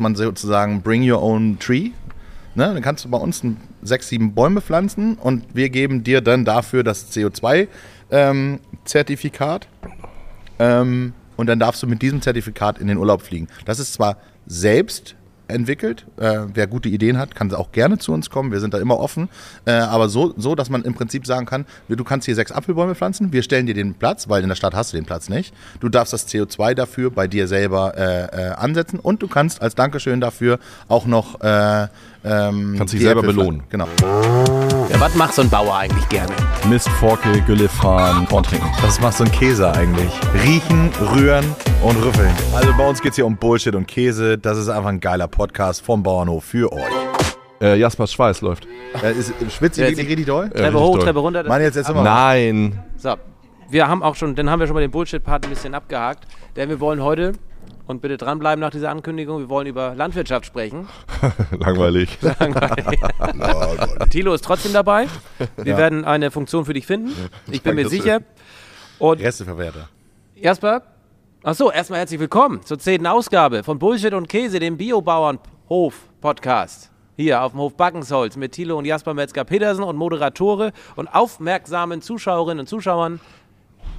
[0.00, 1.92] man sozusagen bring your own tree.
[2.54, 2.72] Ne?
[2.72, 3.42] Dann kannst du bei uns
[3.82, 9.66] sechs, sieben Bäume pflanzen und wir geben dir dann dafür das CO2-Zertifikat.
[10.58, 13.48] Ähm, und dann darfst du mit diesem Zertifikat in den Urlaub fliegen.
[13.64, 15.16] Das ist zwar selbst
[15.48, 16.06] entwickelt.
[16.16, 18.52] Äh, wer gute Ideen hat, kann auch gerne zu uns kommen.
[18.52, 19.28] Wir sind da immer offen.
[19.64, 22.94] Äh, aber so, so, dass man im Prinzip sagen kann, du kannst hier sechs Apfelbäume
[22.94, 25.54] pflanzen, wir stellen dir den Platz, weil in der Stadt hast du den Platz nicht.
[25.80, 29.74] Du darfst das CO2 dafür bei dir selber äh, äh, ansetzen und du kannst als
[29.74, 30.58] Dankeschön dafür
[30.88, 31.88] auch noch äh,
[32.24, 33.62] ähm, Kannst dich selber Äpfel belohnen.
[33.68, 33.86] Genau.
[34.90, 36.32] Ja, was macht so ein Bauer eigentlich gerne?
[36.68, 38.66] Mist, Forke, Gülle fahren, Korn trinken.
[38.80, 40.10] Was macht so ein Käse eigentlich?
[40.42, 41.44] Riechen, rühren
[41.82, 42.32] und rüffeln.
[42.54, 44.38] Also bei uns geht es hier um Bullshit und Käse.
[44.38, 46.82] Das ist einfach ein geiler Podcast vom Bauernhof für euch.
[47.60, 48.66] Äh, Jaspers Schweiß läuft.
[49.02, 50.48] Äh, ist, schwitzt ihr wirklich richtig doll?
[50.48, 51.44] Treppe hoch, Treppe runter.
[51.44, 52.82] Mann, jetzt, jetzt immer Nein.
[52.96, 53.16] So,
[53.68, 56.68] wir haben auch schon, dann haben wir schon mal den Bullshit-Part ein bisschen abgehakt, denn
[56.68, 57.32] wir wollen heute
[57.86, 59.40] und bitte dranbleiben nach dieser Ankündigung.
[59.40, 60.88] Wir wollen über Landwirtschaft sprechen.
[61.58, 62.18] Langweilig.
[62.38, 63.00] Langweilig.
[64.10, 65.08] Thilo ist trotzdem dabei.
[65.56, 65.78] Wir ja.
[65.78, 67.12] werden eine Funktion für dich finden.
[67.50, 68.20] Ich bin mir sicher.
[68.98, 69.88] Und Resteverwerter.
[70.36, 70.82] Jasper,
[71.42, 76.90] achso, erstmal herzlich willkommen zur zehnten Ausgabe von Bullshit und Käse, dem Biobauernhof-Podcast.
[77.16, 82.60] Hier auf dem Hof Backensholz mit Thilo und Jasper Metzger-Petersen und Moderatore und aufmerksamen Zuschauerinnen
[82.60, 83.20] und Zuschauern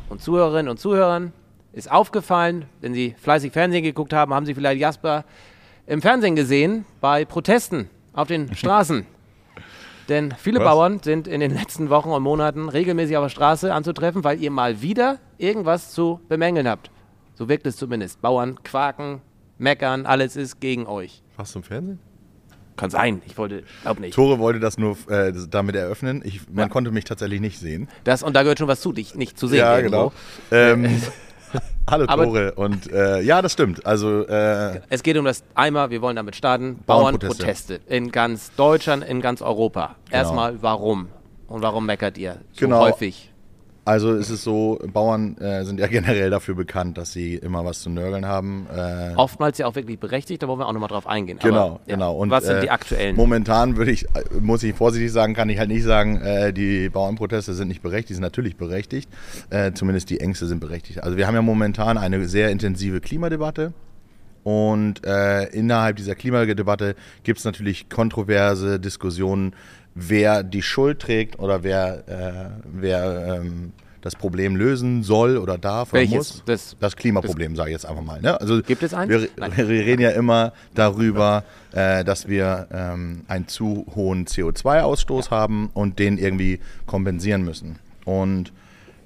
[0.09, 1.31] und Zuhörerinnen und Zuhörern
[1.75, 5.25] ist aufgefallen, wenn Sie fleißig Fernsehen geguckt haben, haben Sie vielleicht Jasper
[5.85, 9.05] im Fernsehen gesehen bei Protesten auf den Straßen.
[10.07, 10.65] Denn viele Was?
[10.65, 14.51] Bauern sind in den letzten Wochen und Monaten regelmäßig auf der Straße anzutreffen, weil ihr
[14.51, 16.91] mal wieder irgendwas zu bemängeln habt.
[17.33, 18.21] So wirkt es zumindest.
[18.21, 19.21] Bauern quaken,
[19.57, 21.23] meckern, alles ist gegen euch.
[21.35, 21.99] Warst du im Fernsehen?
[22.77, 24.13] Kann sein, ich wollte, glaub nicht.
[24.13, 26.21] Tore wollte das nur äh, damit eröffnen.
[26.25, 26.69] Ich, man ja.
[26.69, 27.87] konnte mich tatsächlich nicht sehen.
[28.03, 29.59] Das, und da gehört schon was zu, dich nicht zu sehen.
[29.59, 30.11] Ja, irgendwo.
[30.49, 30.73] genau.
[30.85, 31.01] Ähm,
[31.87, 32.53] Hallo Tore.
[32.53, 33.85] Und äh, ja, das stimmt.
[33.85, 35.91] Also äh, es geht um das Eimer.
[35.91, 36.79] Wir wollen damit starten.
[36.85, 39.95] Bauernproteste in ganz Deutschland, in ganz Europa.
[40.05, 40.17] Genau.
[40.17, 41.09] Erstmal, warum
[41.47, 42.79] und warum meckert ihr so genau.
[42.79, 43.31] häufig?
[43.85, 47.81] Also es ist so, Bauern äh, sind ja generell dafür bekannt, dass sie immer was
[47.81, 48.65] zu nörgeln haben.
[48.75, 51.37] Äh, Oftmals ja auch wirklich berechtigt, da wollen wir auch nochmal drauf eingehen.
[51.41, 52.15] Genau, Aber, genau.
[52.15, 53.15] Und, was sind die äh, aktuellen?
[53.15, 54.07] Momentan würde ich,
[54.41, 58.09] muss ich vorsichtig sagen, kann ich halt nicht sagen, äh, die Bauernproteste sind nicht berechtigt,
[58.09, 59.09] die sind natürlich berechtigt.
[59.51, 61.03] Äh, zumindest die Ängste sind berechtigt.
[61.03, 63.73] Also wir haben ja momentan eine sehr intensive Klimadebatte.
[64.43, 69.55] Und äh, innerhalb dieser Klimadebatte gibt es natürlich kontroverse Diskussionen,
[69.95, 75.93] wer die Schuld trägt oder wer, äh, wer ähm, das Problem lösen soll oder darf
[75.93, 76.11] Welches?
[76.11, 76.43] oder muss.
[76.45, 78.21] Das, das Klimaproblem, sage ich jetzt einfach mal.
[78.21, 78.39] Ne?
[78.39, 79.09] Also Gibt es eins?
[79.09, 85.71] Wir, wir, reden ja immer darüber, äh, dass wir ähm, einen zu hohen CO2-Ausstoß haben
[85.73, 87.79] und den irgendwie kompensieren müssen.
[88.03, 88.53] Und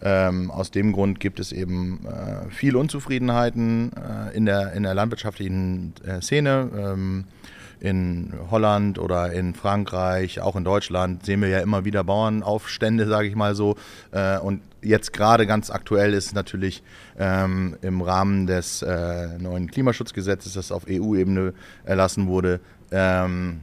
[0.02, 4.96] ähm, aus dem Grund gibt es eben äh, viele Unzufriedenheiten äh, in, der, in der
[4.96, 6.70] landwirtschaftlichen äh, Szene.
[6.78, 7.24] Ähm,
[7.80, 13.28] in Holland oder in Frankreich, auch in Deutschland sehen wir ja immer wieder Bauernaufstände, sage
[13.28, 13.76] ich mal so.
[14.12, 16.84] Äh, und jetzt gerade ganz aktuell ist natürlich
[17.18, 21.54] ähm, im Rahmen des äh, neuen Klimaschutzgesetzes, das auf EU-Ebene
[21.86, 22.60] erlassen wurde,
[22.92, 23.62] ähm,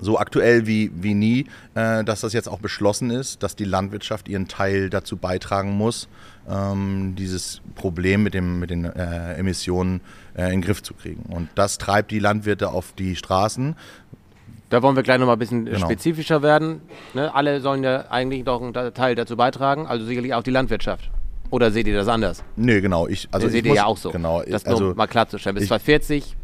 [0.00, 4.28] so aktuell wie, wie nie, äh, dass das jetzt auch beschlossen ist, dass die Landwirtschaft
[4.28, 6.08] ihren Teil dazu beitragen muss,
[6.48, 10.00] ähm, dieses Problem mit, dem, mit den äh, Emissionen
[10.36, 11.22] äh, in den Griff zu kriegen.
[11.28, 13.76] Und das treibt die Landwirte auf die Straßen.
[14.70, 15.86] Da wollen wir gleich nochmal ein bisschen genau.
[15.86, 16.82] spezifischer werden.
[17.14, 17.34] Ne?
[17.34, 21.10] Alle sollen ja eigentlich doch einen Teil dazu beitragen, also sicherlich auch die Landwirtschaft.
[21.50, 22.44] Oder seht ihr das anders?
[22.56, 23.06] Nee, genau.
[23.06, 24.10] Ich, also nee, seht ihr ja auch so.
[24.10, 24.42] Genau.
[24.42, 25.56] Das also, nur mal klarzustellen.
[25.56, 26.36] Bis 2040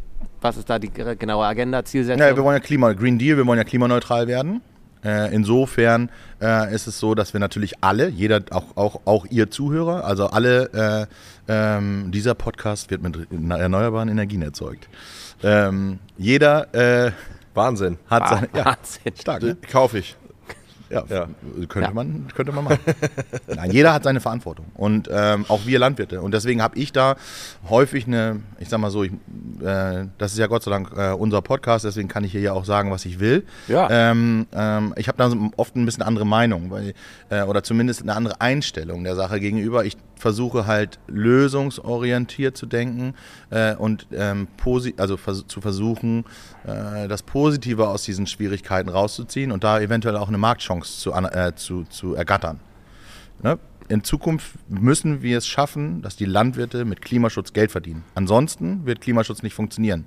[0.45, 2.21] was ist da die genaue Agenda, Zielsetzung?
[2.21, 4.61] Ja, wir wollen ja Klima, Green Deal, wir wollen ja klimaneutral werden.
[5.03, 6.09] Äh, insofern
[6.41, 10.27] äh, ist es so, dass wir natürlich alle, jeder, auch, auch, auch ihr Zuhörer, also
[10.27, 11.07] alle,
[11.47, 14.87] äh, ähm, dieser Podcast wird mit erneuerbaren Energien erzeugt.
[15.43, 17.11] Ähm, jeder äh,
[17.53, 17.97] Wahnsinn.
[18.09, 19.13] Hat seine, ja, Wahnsinn.
[19.19, 19.57] Stark, ne?
[19.69, 20.15] Kaufe ich.
[20.89, 21.27] Ja, ja.
[21.67, 21.93] Könnte, ja.
[21.93, 22.79] Man, könnte man machen.
[23.47, 24.65] Nein, jeder hat seine Verantwortung.
[24.75, 26.21] Und ähm, auch wir Landwirte.
[26.21, 27.15] Und deswegen habe ich da
[27.69, 31.11] häufig eine, ich sag mal so, ich, äh, das ist ja Gott sei Dank äh,
[31.11, 33.45] unser Podcast, deswegen kann ich hier ja auch sagen, was ich will.
[33.67, 33.89] Ja.
[33.89, 36.93] Ähm, ähm, ich habe da oft ein bisschen andere Meinung, weil,
[37.29, 39.85] äh, oder zumindest eine andere Einstellung der Sache gegenüber.
[39.85, 43.13] Ich versuche halt lösungsorientiert zu denken
[43.49, 44.47] äh, und ähm,
[44.97, 46.25] also vers zu versuchen,
[46.65, 51.53] äh, das Positive aus diesen Schwierigkeiten rauszuziehen und da eventuell auch eine Marktchance zu, äh,
[51.55, 52.59] zu, zu ergattern.
[53.43, 53.59] Ne?
[53.87, 58.03] In Zukunft müssen wir es schaffen, dass die Landwirte mit Klimaschutz Geld verdienen.
[58.15, 60.05] Ansonsten wird Klimaschutz nicht funktionieren.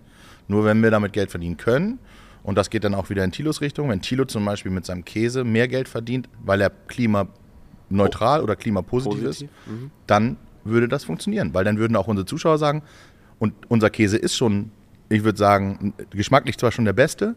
[0.49, 2.01] Nur wenn wir damit Geld verdienen können,
[2.43, 5.05] und das geht dann auch wieder in Thilos Richtung, wenn Thilo zum Beispiel mit seinem
[5.05, 7.35] Käse mehr Geld verdient, weil er klimaneutral
[7.91, 8.43] oh.
[8.43, 9.49] oder klimapositiv Positiv.
[9.49, 9.91] ist, mhm.
[10.07, 12.83] dann würde das funktionieren, weil dann würden auch unsere Zuschauer sagen,
[13.39, 14.73] und unser Käse ist schon
[15.09, 17.35] ich würde sagen, geschmacklich zwar schon der beste,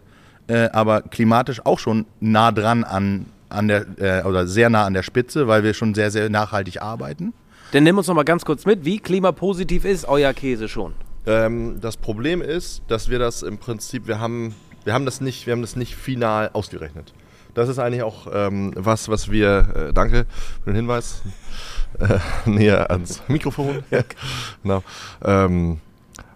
[0.48, 4.94] äh, aber klimatisch auch schon nah dran an, an der, äh, oder sehr nah an
[4.94, 7.34] der Spitze, weil wir schon sehr, sehr nachhaltig arbeiten.
[7.72, 8.84] Dann nimm uns noch mal ganz kurz mit.
[8.84, 10.94] Wie klimapositiv ist euer Käse schon?
[11.26, 15.46] Ähm, das Problem ist, dass wir das im Prinzip, wir haben, wir haben das nicht,
[15.46, 17.14] wir haben das nicht final ausgerechnet.
[17.54, 20.26] Das ist eigentlich auch ähm, was, was wir, äh, danke
[20.64, 21.22] für den Hinweis,
[22.00, 23.84] äh, näher ans Mikrofon.
[24.64, 24.84] genau.
[25.24, 25.80] Ähm,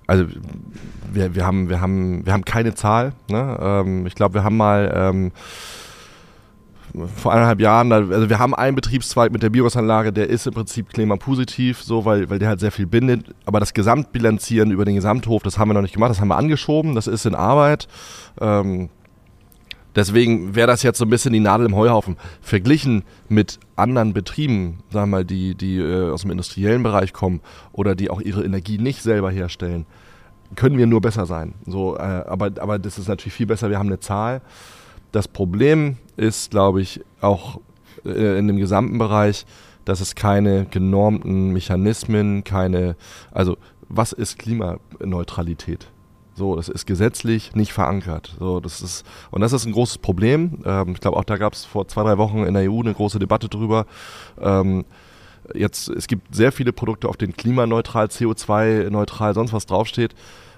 [0.07, 0.25] also
[1.11, 3.13] wir, wir, haben, wir, haben, wir haben keine Zahl.
[3.29, 3.57] Ne?
[3.59, 5.31] Ähm, ich glaube, wir haben mal ähm,
[7.15, 10.89] vor eineinhalb Jahren, also wir haben einen Betriebszweig mit der Biogasanlage, der ist im Prinzip
[10.89, 13.33] klimapositiv, so, weil, weil der halt sehr viel bindet.
[13.45, 16.37] Aber das Gesamtbilanzieren über den Gesamthof, das haben wir noch nicht gemacht, das haben wir
[16.37, 17.87] angeschoben, das ist in Arbeit.
[18.39, 18.89] Ähm,
[19.95, 22.17] deswegen wäre das jetzt so ein bisschen die Nadel im Heuhaufen.
[22.41, 27.41] Verglichen mit anderen Betrieben, sagen wir mal, die, die äh, aus dem industriellen Bereich kommen
[27.71, 29.85] oder die auch ihre Energie nicht selber herstellen,
[30.55, 31.55] können wir nur besser sein.
[31.65, 34.41] So, äh, aber, aber das ist natürlich viel besser, wir haben eine Zahl.
[35.11, 37.59] Das Problem ist, glaube ich, auch
[38.05, 39.45] äh, in dem gesamten Bereich,
[39.85, 42.95] dass es keine genormten Mechanismen, keine,
[43.31, 43.57] also
[43.87, 45.87] was ist Klimaneutralität?
[46.35, 48.35] So, das ist gesetzlich nicht verankert.
[48.39, 50.59] So, das ist, und das ist ein großes Problem.
[50.65, 52.93] Ähm, ich glaube, auch da gab es vor zwei, drei Wochen in der EU eine
[52.93, 53.85] große Debatte drüber.
[54.39, 54.83] Ähm,
[55.53, 60.13] jetzt, es gibt sehr viele Produkte, auf denen klimaneutral, CO2-neutral, sonst was draufsteht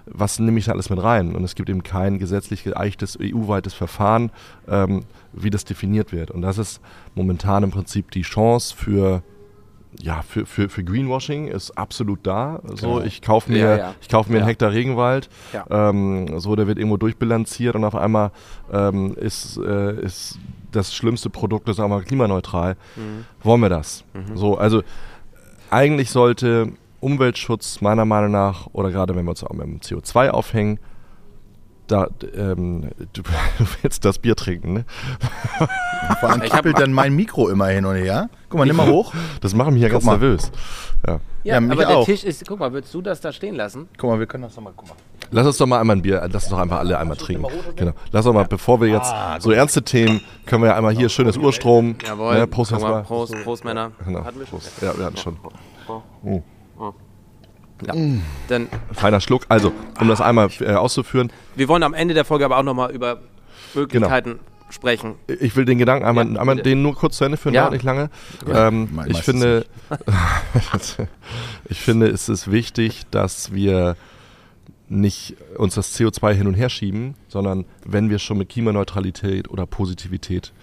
[0.10, 1.36] was nehme ich da alles mit rein?
[1.36, 4.32] Und es gibt eben kein gesetzlich geeichtes EU-weites Verfahren,
[4.68, 5.04] ähm,
[5.34, 6.32] wie das definiert wird.
[6.32, 6.82] Und das ist
[7.16, 9.22] momentan im Prinzip die Chance für
[10.00, 12.60] ja, für, für, für Greenwashing ist absolut da.
[12.76, 13.02] So, Genau.
[13.02, 13.96] ich kaufe mir, Ja, ja.
[14.02, 14.40] Ich kauf mir Ja.
[14.42, 15.30] einen Hektar Regenwald,
[15.70, 18.32] ähm, so, der wird irgendwo durchbilanziert und auf einmal
[18.72, 20.38] ähm, ist, äh, ist
[20.72, 22.76] das schlimmste Produkt, das ist aber klimaneutral.
[22.96, 23.26] Mhm.
[23.42, 24.04] Wollen wir das?
[24.36, 24.84] So, also
[25.70, 30.30] eigentlich sollte Umweltschutz meiner Meinung nach, oder gerade wenn wir uns auch mit dem CO2
[30.30, 30.80] aufhängen,
[31.88, 33.30] da, ähm, du, du
[33.82, 34.86] willst das Bier trinken, ne?
[36.20, 38.30] Vor allem Ich hab- kappelt dann mein Mikro immer hin und her.
[38.50, 39.14] Guck mal, nimm mal hoch.
[39.42, 40.14] Das machen mich ja ganz mal.
[40.14, 40.52] nervös.
[41.06, 41.14] Ja.
[41.44, 42.06] Ja, Ja, mich aber der auch.
[42.06, 43.88] Tisch ist, guck mal, würdest du das da stehen lassen?
[43.98, 44.96] Guck mal, wir können das nochmal, guck mal.
[45.32, 47.46] Lass uns doch mal einmal ein Bier, lass uns doch einfach alle einmal trinken.
[47.76, 47.92] Genau.
[48.12, 51.36] Lass uns mal, bevor wir jetzt so ernste Themen, können wir ja einmal hier schönes
[51.38, 51.96] Urstrom.
[52.18, 53.04] Ne, Prost Guck mal, erstmal.
[53.04, 53.92] Prost, Prost, Männer.
[54.06, 54.24] Genau.
[54.24, 54.60] Hatten wir schon?
[54.60, 54.82] Prost.
[54.82, 55.38] Ja, wir hatten schon.
[57.86, 57.94] Ja.
[58.48, 59.44] Dann, Feiner Schluck.
[59.50, 62.92] Also, um das einmal äh, auszuführen, wir wollen am Ende der Folge aber auch nochmal
[62.92, 63.22] über
[63.76, 64.40] Möglichkeiten
[64.70, 65.16] sprechen.
[65.28, 67.62] ich will den Gedanken einmal, Ja, einmal den nur kurz zu Ende führen, Ja.
[67.62, 68.10] dauert nicht lange.
[68.48, 69.66] Ja, ähm, ich finde,
[71.70, 73.96] ich finde, es ist wichtig, dass wir
[74.90, 79.66] nicht uns das CO2 hin und her schieben, sondern wenn wir schon mit Klimaneutralität oder
[79.66, 80.54] Positivität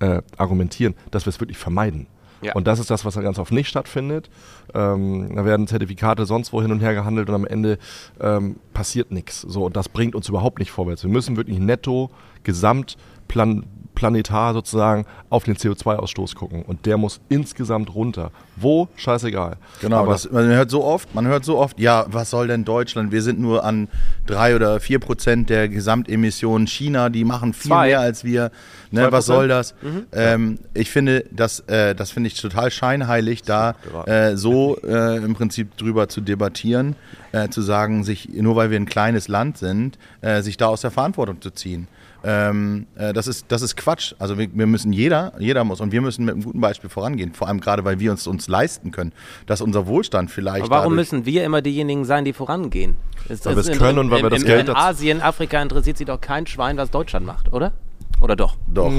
[0.00, 2.06] äh, argumentieren, dass wir es wirklich vermeiden.
[2.40, 2.54] Ja.
[2.54, 4.30] Und das ist das, was da ganz oft nicht stattfindet.
[4.74, 7.78] Ähm, da werden Zertifikate sonst wo hin und her gehandelt und am Ende
[8.20, 9.40] ähm, passiert nichts.
[9.42, 11.02] So, und das bringt uns überhaupt nicht vorwärts.
[11.02, 12.10] Wir müssen wirklich netto,
[12.44, 13.66] gesamtplan,
[13.98, 16.62] planetar sozusagen auf den CO2-Ausstoß gucken.
[16.62, 18.30] Und der muss insgesamt runter.
[18.54, 18.86] Wo?
[18.94, 19.56] Scheißegal.
[19.80, 22.64] Genau, Aber das, man hört so oft, man hört so oft, ja, was soll denn
[22.64, 23.10] Deutschland?
[23.10, 23.88] Wir sind nur an
[24.24, 26.68] drei oder vier Prozent der Gesamtemissionen.
[26.68, 27.88] China, die machen viel Zwei.
[27.88, 28.52] mehr als wir.
[28.92, 29.74] Ne, was soll das?
[30.12, 33.74] Ähm, ich finde, das, äh, das finde ich total scheinheilig, da
[34.06, 36.94] äh, so äh, im Prinzip drüber zu debattieren,
[37.32, 40.82] äh, zu sagen, sich nur weil wir ein kleines Land sind, äh, sich da aus
[40.82, 41.88] der Verantwortung zu ziehen.
[42.24, 44.14] Ähm, äh, das, ist, das ist Quatsch.
[44.18, 47.32] Also wir, wir müssen jeder, jeder muss und wir müssen mit einem guten Beispiel vorangehen.
[47.32, 49.12] Vor allem gerade, weil wir uns uns leisten können,
[49.46, 50.64] dass unser Wohlstand vielleicht.
[50.64, 52.96] Aber warum müssen wir immer diejenigen sein, die vorangehen?
[53.28, 55.96] Es- Weil wir es- können und weil wir das in, Geld In Asien, Afrika interessiert
[55.96, 57.72] sich doch kein Schwein, was Deutschland macht, oder?
[58.20, 58.56] Oder doch?
[58.66, 58.90] Doch.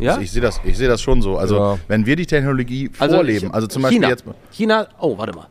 [0.00, 0.18] Ja?
[0.18, 1.38] Ich sehe das, ich sehe das schon so.
[1.38, 1.78] Also Ja.
[1.86, 4.08] wenn wir die Technologie vorleben, ich- also zum Beispiel China.
[4.08, 4.24] jetzt.
[4.50, 5.46] China, oh, warte mal.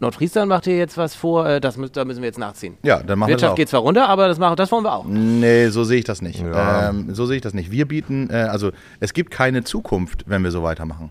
[0.00, 2.76] Nordfriesland macht hier jetzt was vor, äh, das, müssen- da müssen wir jetzt nachziehen.
[2.82, 3.56] Ja, dann machen wir das Wirtschaft auch.
[3.56, 5.04] geht zwar runter, aber das, machen, das wollen wir auch.
[5.06, 6.40] Nee, so sehe ich das nicht.
[6.40, 6.88] Ja.
[6.88, 7.70] Ähm, so sehe ich das nicht.
[7.70, 11.10] Wir bieten, äh, also es gibt keine Zukunft, wenn wir so weitermachen.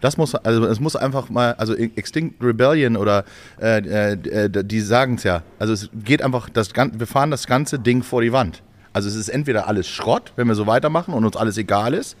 [0.00, 3.24] Das muss, also es muss einfach mal, also Extinct Rebellion oder
[3.60, 4.12] äh, äh,
[4.46, 5.42] äh, die sagen es ja.
[5.58, 8.62] Also es geht einfach, das, wir fahren das ganze Ding vor die Wand.
[8.92, 12.16] Also es ist entweder alles Schrott, wenn wir so weitermachen und uns alles egal ist.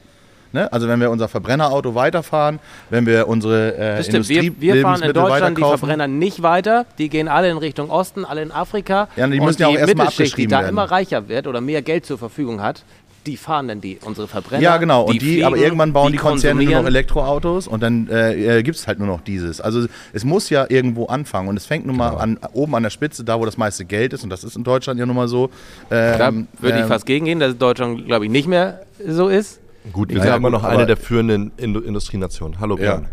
[0.54, 0.72] Ne?
[0.72, 4.28] Also wenn wir unser Verbrennerauto weiterfahren, wenn wir unsere äh, stimmt.
[4.28, 5.62] Wir, Industrie wir fahren in Deutschland die.
[5.62, 6.86] Verbrenner nicht weiter.
[6.98, 9.08] Die gehen alle in Richtung Osten, alle in Afrika.
[9.16, 10.68] Ja, die müssen ja auch die erst mal Mittelschicht, die abgeschrieben da werden.
[10.70, 12.84] immer reicher wird oder mehr Geld zur Verfügung hat,
[13.26, 14.62] die fahren dann die, unsere Verbrenner.
[14.62, 15.02] Ja, genau.
[15.02, 16.86] Und die, fliegen, aber irgendwann bauen die, Konzerne nur noch.
[16.86, 19.60] Elektroautos und dann äh, gibt es halt nur noch dieses.
[19.60, 22.22] Also es muss ja irgendwo anfangen und es fängt nun mal Genau.
[22.22, 24.62] an, oben an der Spitze, da wo das meiste Geld ist und das ist in
[24.62, 25.50] Deutschland ja nun mal so.
[25.88, 29.58] Da Ähm, würde ich ähm, fast gegengehen, dass Deutschland, glaube ich, nicht mehr so ist.
[29.92, 32.58] Gut, wir Ja, sind ja, immer gut, noch eine der führenden Indu Industrienationen.
[32.60, 32.96] Hallo Ja.
[32.96, 33.08] Björn.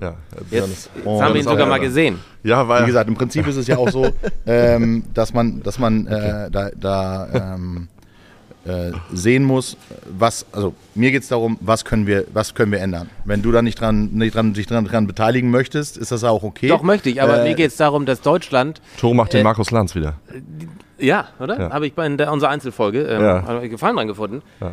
[0.00, 0.14] Ja,
[0.50, 2.18] Jetzt, jetzt Oh, haben wir ihn sogar mal gesehen.
[2.42, 4.08] Ja, weil Wie gesagt, im Prinzip ist es ja auch so,
[4.46, 7.88] ähm, dass man, dass man äh, da, da ähm,
[8.64, 9.76] äh, sehen muss,
[10.18, 13.10] was, also mir geht es darum, was können wir, was können wir ändern.
[13.26, 16.42] Wenn du da nicht dran, nicht dran, dich dran, dran beteiligen möchtest, ist das auch
[16.44, 16.68] okay.
[16.68, 19.44] Doch, möchte ich, aber Äh, mir geht es darum, dass Deutschland, Tore macht den Äh,
[19.44, 20.14] Markus Lanz wieder.
[20.98, 21.60] ja, oder?
[21.60, 21.70] Ja.
[21.72, 23.58] Habe ich bei in der, unserer Einzelfolge ähm, Ja.
[23.66, 24.40] Gefallen dran gefunden.
[24.60, 24.72] Ja.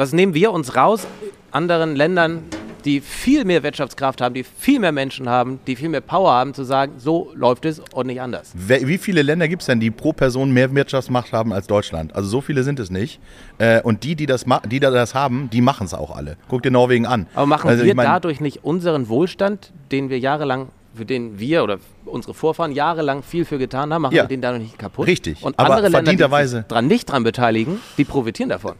[0.00, 1.06] Was nehmen wir uns raus,
[1.50, 2.44] anderen Ländern,
[2.86, 6.54] die viel mehr Wirtschaftskraft haben, die viel mehr Menschen haben, die viel mehr Power haben,
[6.54, 8.50] zu sagen, so läuft es und nicht anders.
[8.54, 12.14] Wie viele Länder gibt es denn, die pro Person mehr Wirtschaftsmacht haben als Deutschland?
[12.14, 13.20] Also so viele sind es nicht.
[13.58, 16.38] Äh, und die, die das, die da das haben, die machen es auch alle.
[16.48, 17.26] Guck dir Norwegen an.
[17.34, 21.38] Aber machen Also wir ich mein- dadurch nicht unseren Wohlstand, den wir jahrelang, für den
[21.38, 21.76] wir oder
[22.06, 24.22] unsere Vorfahren jahrelang viel für getan haben, machen Ja.
[24.24, 25.06] wir den dadurch nicht kaputt?
[25.06, 25.42] Richtig.
[25.44, 28.74] Und andere Länder, die sich dran nicht dran beteiligen, die profitieren davon.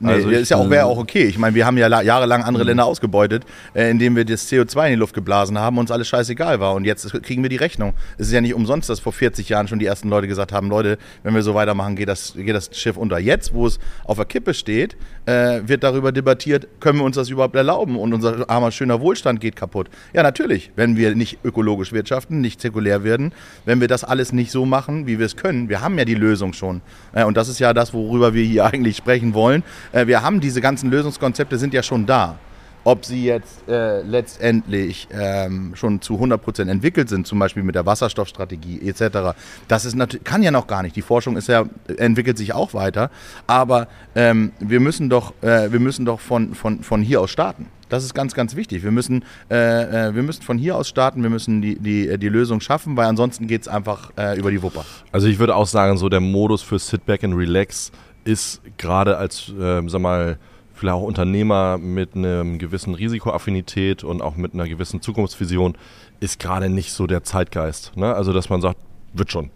[0.00, 1.24] Nee, Also ist ja auch, wäre auch okay.
[1.24, 4.86] Ich meine, wir haben ja la- jahrelang andere Länder ausgebeutet, äh, indem wir das CO2
[4.86, 6.74] in die Luft geblasen haben und uns alles scheißegal war.
[6.74, 7.94] Und jetzt kriegen wir die Rechnung.
[8.16, 10.68] Es ist ja nicht umsonst, dass vor 40 Jahren schon die ersten Leute gesagt haben,
[10.68, 13.18] Leute, wenn wir so weitermachen, geht das, geht das Schiff unter.
[13.18, 17.28] Jetzt, wo es auf der Kippe steht, äh, wird darüber debattiert, können wir uns das
[17.28, 19.88] überhaupt erlauben und unser armer, schöner Wohlstand geht kaputt.
[20.12, 23.32] Ja, natürlich, wenn wir nicht ökologisch wirtschaften, nicht zirkulär werden,
[23.64, 25.68] wenn wir das alles nicht so machen, wie wir es können.
[25.68, 26.82] Wir haben ja die Lösung schon.
[27.12, 29.64] Äh, und das ist ja das, worüber wir hier eigentlich sprechen wollen.
[29.92, 32.38] Äh, wir haben diese ganzen Lösungskonzepte, sind ja schon da.
[32.84, 37.84] Ob sie jetzt äh, letztendlich ähm, schon zu 100% entwickelt sind, zum Beispiel mit der
[37.84, 40.96] Wasserstoffstrategie etc., das ist kann ja noch gar nicht.
[40.96, 41.64] Die Forschung ist ja,
[41.98, 43.10] entwickelt sich auch weiter.
[43.46, 47.66] Aber ähm, wir müssen doch, äh, wir müssen doch von, von, von hier aus starten.
[47.88, 48.82] Das ist ganz, ganz wichtig.
[48.84, 52.28] Wir müssen, äh, äh, wir müssen von hier aus starten, wir müssen die, die, die
[52.28, 54.84] Lösung schaffen, weil ansonsten geht es einfach äh, über die Wupper.
[55.12, 57.90] Also ich würde auch sagen, so der Modus für Sit Back and Relax
[58.28, 60.38] ist gerade als, ähm, sag mal,
[60.74, 65.76] vielleicht auch Unternehmer mit einem gewissen Risikoaffinität und auch mit einer gewissen Zukunftsvision
[66.20, 67.96] ist gerade nicht so der Zeitgeist.
[67.96, 68.14] Ne?
[68.14, 68.78] Also dass man sagt,
[69.12, 69.50] wird schon.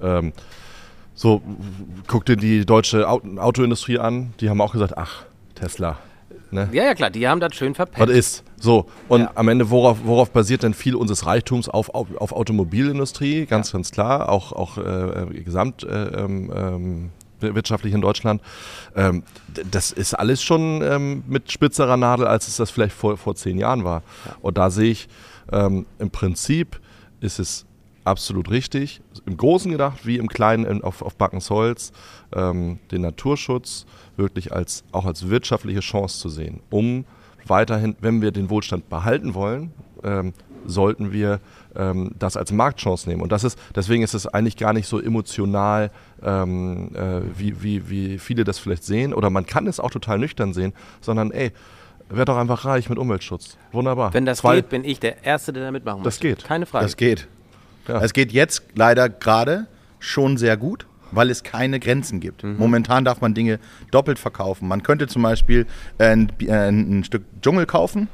[0.00, 0.32] Ähm,
[1.14, 1.42] so,
[2.06, 5.24] guck dir die deutsche Au- Autoindustrie an, die haben auch gesagt, ach,
[5.54, 5.98] Tesla.
[6.50, 6.68] Ne?
[6.72, 8.08] Ja, ja, klar, die haben das schön verpennt.
[8.08, 8.44] Was ist?
[8.56, 9.30] So, und Ja.
[9.34, 11.68] am Ende, worauf, worauf basiert denn viel unseres Reichtums?
[11.68, 17.10] Auf, auf, auf Automobilindustrie, ganz, ganz klar, auch, auch äh, gesamt äh, ähm, ähm,
[17.42, 18.40] wirtschaftlich in Deutschland.
[18.96, 19.22] Ähm,
[19.70, 23.58] das ist alles schon ähm, mit spitzerer Nadel, als es das vielleicht vor, vor zehn
[23.58, 24.02] Jahren war.
[24.40, 25.08] Und da sehe ich,
[25.50, 26.80] ähm, im Prinzip
[27.20, 27.66] ist es
[28.04, 31.92] absolut richtig, im Großen gedacht wie im Kleinen in, auf, auf Backensholz,
[32.34, 37.04] ähm, den Naturschutz wirklich als, auch als wirtschaftliche Chance zu sehen, um
[37.46, 39.72] weiterhin, wenn wir den Wohlstand behalten wollen,
[40.02, 40.32] ähm,
[40.64, 41.40] sollten wir
[41.76, 43.22] ähm, das als Marktchance nehmen.
[43.22, 45.90] Und das ist, deswegen ist es eigentlich gar nicht so emotional,
[46.22, 49.14] ähm, äh, wie, wie, wie viele das vielleicht sehen.
[49.14, 51.52] Oder man kann es auch total nüchtern sehen, sondern ey,
[52.08, 53.56] werd doch einfach reich mit Umweltschutz.
[53.72, 54.12] Wunderbar.
[54.12, 56.04] Wenn das Zwei- geht, bin ich der Erste, der da mitmachen muss.
[56.04, 56.44] Das geht.
[56.44, 56.84] Keine Frage.
[56.84, 57.28] Das geht.
[57.88, 58.00] Ja.
[58.00, 59.66] Es geht jetzt leider gerade
[59.98, 62.42] schon sehr gut, weil es keine Grenzen gibt.
[62.44, 62.56] Mhm.
[62.58, 63.58] Momentan darf man Dinge
[63.90, 64.68] doppelt verkaufen.
[64.68, 65.66] Man könnte zum Beispiel
[65.98, 68.08] ein, ein Stück Dschungel kaufen,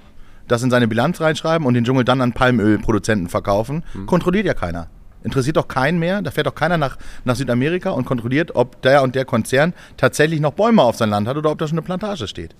[0.48, 3.84] das in seine Bilanz reinschreiben und den Dschungel dann an Palmölproduzenten verkaufen.
[3.94, 4.06] Mhm.
[4.06, 4.88] Kontrolliert ja keiner.
[5.24, 6.22] Interessiert doch keinen mehr.
[6.22, 10.40] Da fährt doch keiner nach, nach Südamerika und kontrolliert, ob der und der Konzern tatsächlich
[10.40, 12.54] noch Bäume auf sein Land hat oder ob da schon eine Plantage steht.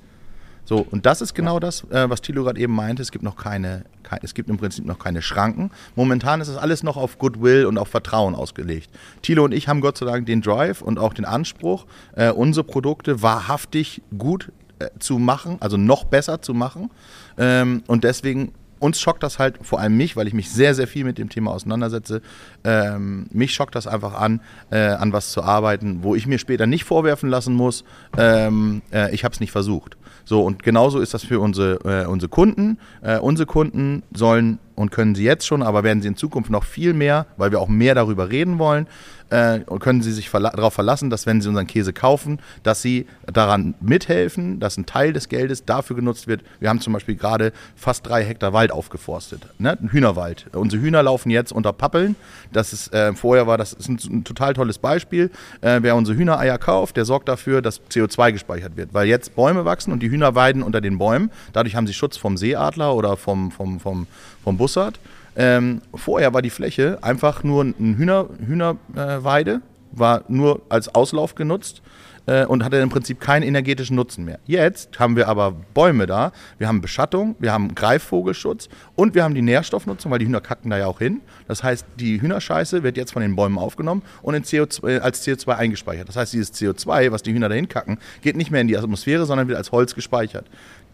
[0.64, 3.00] So, und das ist genau das, äh, was Thilo gerade eben meinte.
[3.00, 5.70] Es gibt noch keine, kei- es gibt im Prinzip noch keine Schranken.
[5.96, 8.90] Momentan ist es alles noch auf Goodwill und auf Vertrauen ausgelegt.
[9.22, 12.64] Thilo und ich haben Gott sei Dank den Drive und auch den Anspruch, äh, unsere
[12.64, 14.52] Produkte wahrhaftig gut
[14.98, 16.90] zu machen, also noch besser zu machen.
[17.36, 20.86] Ähm, und deswegen uns schockt das halt, vor allem mich, weil ich mich sehr, sehr
[20.86, 22.22] viel mit dem Thema auseinandersetze.
[22.64, 26.66] Ähm, mich schockt das einfach an, äh, an was zu arbeiten, wo ich mir später
[26.66, 27.84] nicht vorwerfen lassen muss,
[28.16, 29.96] ähm, äh, ich habe es nicht versucht.
[30.24, 32.78] So, und genauso ist das für unsere, äh, unsere Kunden.
[33.00, 36.64] Äh, unsere Kunden sollen und können sie jetzt schon, aber werden sie in Zukunft noch
[36.64, 38.86] viel mehr, weil wir auch mehr darüber reden wollen,
[39.30, 43.06] äh, können sie sich verla darauf verlassen, dass wenn sie unseren Käse kaufen, dass sie
[43.26, 46.42] daran mithelfen, dass ein Teil des Geldes dafür genutzt wird.
[46.60, 49.78] Wir haben zum Beispiel gerade fast drei Hektar Wald aufgeforstet, ne?
[49.80, 50.46] ein Hühnerwald.
[50.52, 52.16] Unsere Hühner laufen jetzt unter Pappeln.
[52.52, 55.30] Das ist äh, vorher war das ist ein, ein total tolles Beispiel.
[55.60, 59.64] Äh, wer unsere Hühnereier kauft, der sorgt dafür, dass CO2 gespeichert wird, weil jetzt Bäume
[59.64, 61.30] wachsen und die Hühner weiden unter den Bäumen.
[61.52, 64.06] Dadurch haben sie Schutz vom Seeadler oder vom vom vom
[64.42, 64.98] vom Bussard.
[65.38, 71.80] Ähm, vorher war die Fläche einfach nur ein Hühner, Hühnerweide, war nur als Auslauf genutzt
[72.26, 74.38] äh, und hatte im Prinzip keinen energetischen Nutzen mehr.
[74.46, 79.34] Jetzt haben wir aber Bäume da, wir haben Beschattung, wir haben Greifvogelschutz und wir haben
[79.34, 81.20] die Nährstoffnutzung, weil die Hühner kacken da ja auch hin.
[81.46, 85.26] Das heißt, die Hühnerscheiße wird jetzt von den Bäumen aufgenommen und in CO2, äh, als
[85.26, 86.08] CO2 eingespeichert.
[86.08, 89.24] Das heißt, dieses CO2, was die Hühner dahin kacken, geht nicht mehr in die Atmosphäre,
[89.24, 90.46] sondern wird als Holz gespeichert.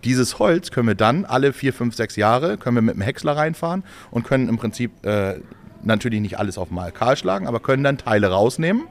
[0.04, 3.36] Dieses Holz können wir dann alle vier, fünf, sechs Jahre, können wir mit dem Häcksler
[3.36, 5.36] reinfahren und können im Prinzip äh,
[5.82, 8.84] natürlich nicht alles auf mal kahl schlagen, aber können dann Teile rausnehmen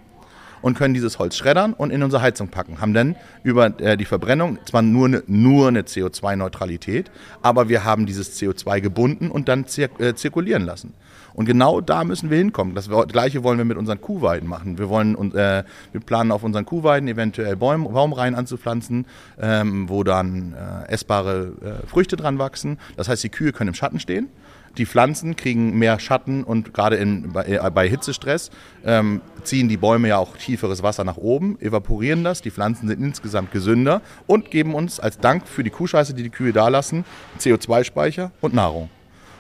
[0.64, 2.82] und können dieses Holz schreddern und in unsere Heizung packen.
[2.82, 8.06] Haben dann über äh, die Verbrennung zwar nur eine, nur eine CO2-Neutralität, aber wir haben
[8.06, 10.94] dieses CO2 gebunden und dann zir äh, zirkulieren lassen.
[11.34, 12.76] Und genau da müssen wir hinkommen.
[12.76, 14.78] Das gleiche wollen wir mit unseren Kuhweiden machen.
[14.78, 19.06] Wir, wollen, äh, wir planen auf unseren Kuhweiden eventuell Baum, Baumreihen anzupflanzen,
[19.40, 22.78] ähm, wo dann äh, essbare äh, Früchte dran wachsen.
[22.98, 24.30] Das heißt, die Kühe können im Schatten stehen.
[24.78, 28.50] Die Pflanzen kriegen mehr Schatten und gerade in, bei, äh, bei Hitzestress
[28.84, 32.42] ähm, ziehen die Bäume ja auch tieferes Wasser nach oben, evaporieren das.
[32.42, 36.32] Die Pflanzen sind insgesamt gesünder und geben uns als Dank für die Kuhscheiße, die die
[36.32, 37.06] Kühe da lassen,
[37.40, 38.90] CO2-Speicher und Nahrung.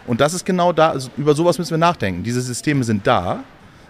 [0.05, 2.24] Und das ist genau da, also über sowas müssen wir nachdenken.
[2.24, 3.43] Diese Systeme sind da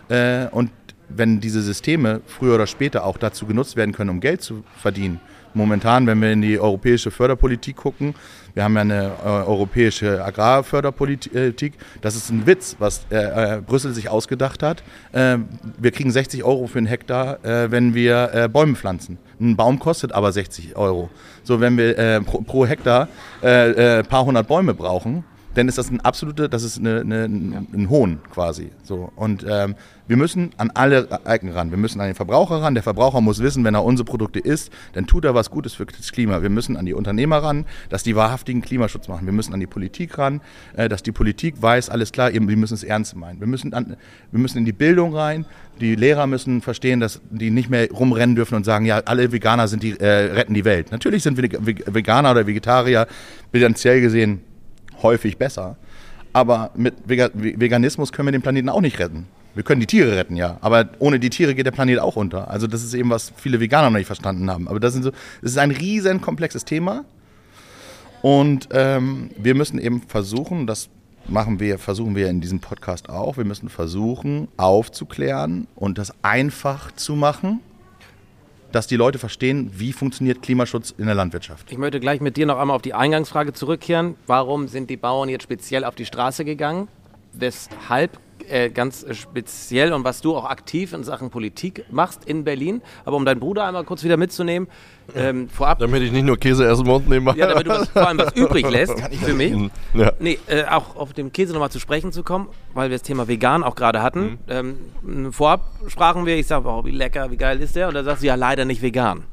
[0.09, 0.69] äh, und
[1.09, 5.19] wenn diese Systeme früher oder später auch dazu genutzt werden können, um Geld zu verdienen,
[5.53, 8.15] momentan, wenn wir in die europäische Förderpolitik gucken,
[8.53, 13.93] wir haben ja eine äh, europäische Agrarförderpolitik, das ist ein Witz, was äh, äh Brüssel
[13.93, 14.83] sich ausgedacht hat.
[15.11, 15.37] Äh,
[15.77, 19.17] wir kriegen 60 Euro für einen Hektar, äh, wenn wir äh, Bäume pflanzen.
[19.39, 21.09] Ein Baum kostet aber 60 Euro.
[21.43, 23.09] So, wenn wir pro, pro, Hektar
[23.41, 27.89] ein paar hundert Bäume brauchen, dann ist das ein absoluter, das ist eine, eine, ein
[27.89, 28.71] Hohn quasi.
[28.83, 29.11] So.
[29.15, 29.75] Und ähm,
[30.07, 31.71] wir müssen an alle Ecken ran.
[31.71, 32.73] Wir müssen an den Verbraucher ran.
[32.73, 35.85] Der Verbraucher muss wissen, wenn er unsere Produkte isst, dann tut er was Gutes für
[35.85, 36.41] das Klima.
[36.41, 39.25] Wir müssen an die Unternehmer ran, dass die wahrhaftigen Klimaschutz machen.
[39.25, 40.41] Wir müssen an die Politik ran,
[40.75, 43.39] äh, dass die Politik weiß, alles klar, wir müssen es ernst meinen.
[43.39, 43.95] Wir müssen, an,
[44.31, 45.45] wir müssen in die Bildung rein.
[45.79, 49.67] Die Lehrer müssen verstehen, dass die nicht mehr rumrennen dürfen und sagen, ja, alle Veganer
[49.67, 50.91] sind die, äh, retten die Welt.
[50.91, 53.07] Natürlich sind Veganer oder Vegetarier
[53.51, 54.41] bilanziell gesehen
[55.03, 55.77] häufig besser.
[56.33, 59.27] Aber mit Veganismus können wir den Planeten auch nicht retten.
[59.53, 60.57] Wir können die Tiere retten, ja.
[60.61, 62.49] Aber ohne die Tiere geht der Planet auch unter.
[62.49, 64.67] Also das ist eben, was viele Veganer noch nicht verstanden haben.
[64.67, 67.05] Aber das, so, das ist ein riesen komplexes Thema.
[68.23, 70.89] Und ähm, wir müssen eben versuchen, das
[71.27, 76.91] machen wir, versuchen wir in diesem Podcast auch, wir müssen versuchen aufzuklären und das einfach
[76.93, 77.59] zu machen
[78.73, 81.71] dass die Leute verstehen, wie funktioniert Klimaschutz in der Landwirtschaft.
[81.71, 84.15] Ich möchte gleich mit dir noch einmal auf die Eingangsfrage zurückkehren.
[84.27, 86.87] Warum sind die Bauern jetzt speziell auf die Straße gegangen?
[87.33, 92.81] Weshalb äh, ganz speziell und was du auch aktiv in Sachen Politik machst in Berlin.
[93.05, 94.67] Aber um deinen Bruder einmal kurz wieder mitzunehmen,
[95.15, 95.79] ähm, vorab.
[95.79, 97.35] Damit ich nicht nur Käse essen Mund nehme.
[97.35, 99.53] Ja, damit du was, vor allem was übrig lässt für mich.
[99.93, 100.13] Ja.
[100.19, 103.27] Nee, äh, auch auf dem Käse nochmal zu sprechen zu kommen, weil wir das Thema
[103.27, 104.39] vegan auch gerade hatten.
[104.47, 104.75] Mhm.
[105.05, 107.89] Ähm, vorab sprachen wir, ich sage, oh, wie lecker, wie geil ist der?
[107.89, 109.23] Und da sagst du ja leider nicht vegan.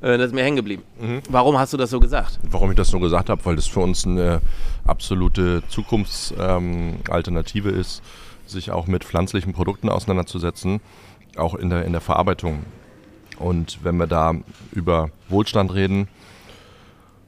[0.00, 0.82] Äh, das ist mir hängen geblieben.
[1.00, 1.22] Mhm.
[1.28, 2.38] Warum hast du das so gesagt?
[2.42, 4.40] Warum ich das so gesagt habe, weil das für uns eine
[4.86, 8.02] absolute Zukunftsalternative ähm, ist
[8.50, 10.80] sich auch mit pflanzlichen Produkten auseinanderzusetzen,
[11.36, 12.60] auch in der, in der Verarbeitung.
[13.38, 14.34] Und wenn wir da
[14.72, 16.08] über Wohlstand reden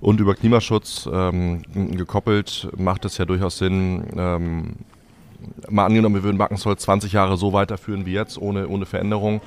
[0.01, 1.63] und über Klimaschutz ähm,
[1.97, 4.77] gekoppelt, macht es ja durchaus Sinn, ähm,
[5.71, 9.41] mal angenommen, wir würden Backensholz 20 Jahre so weiterführen wie jetzt, ohne, ohne Veränderung,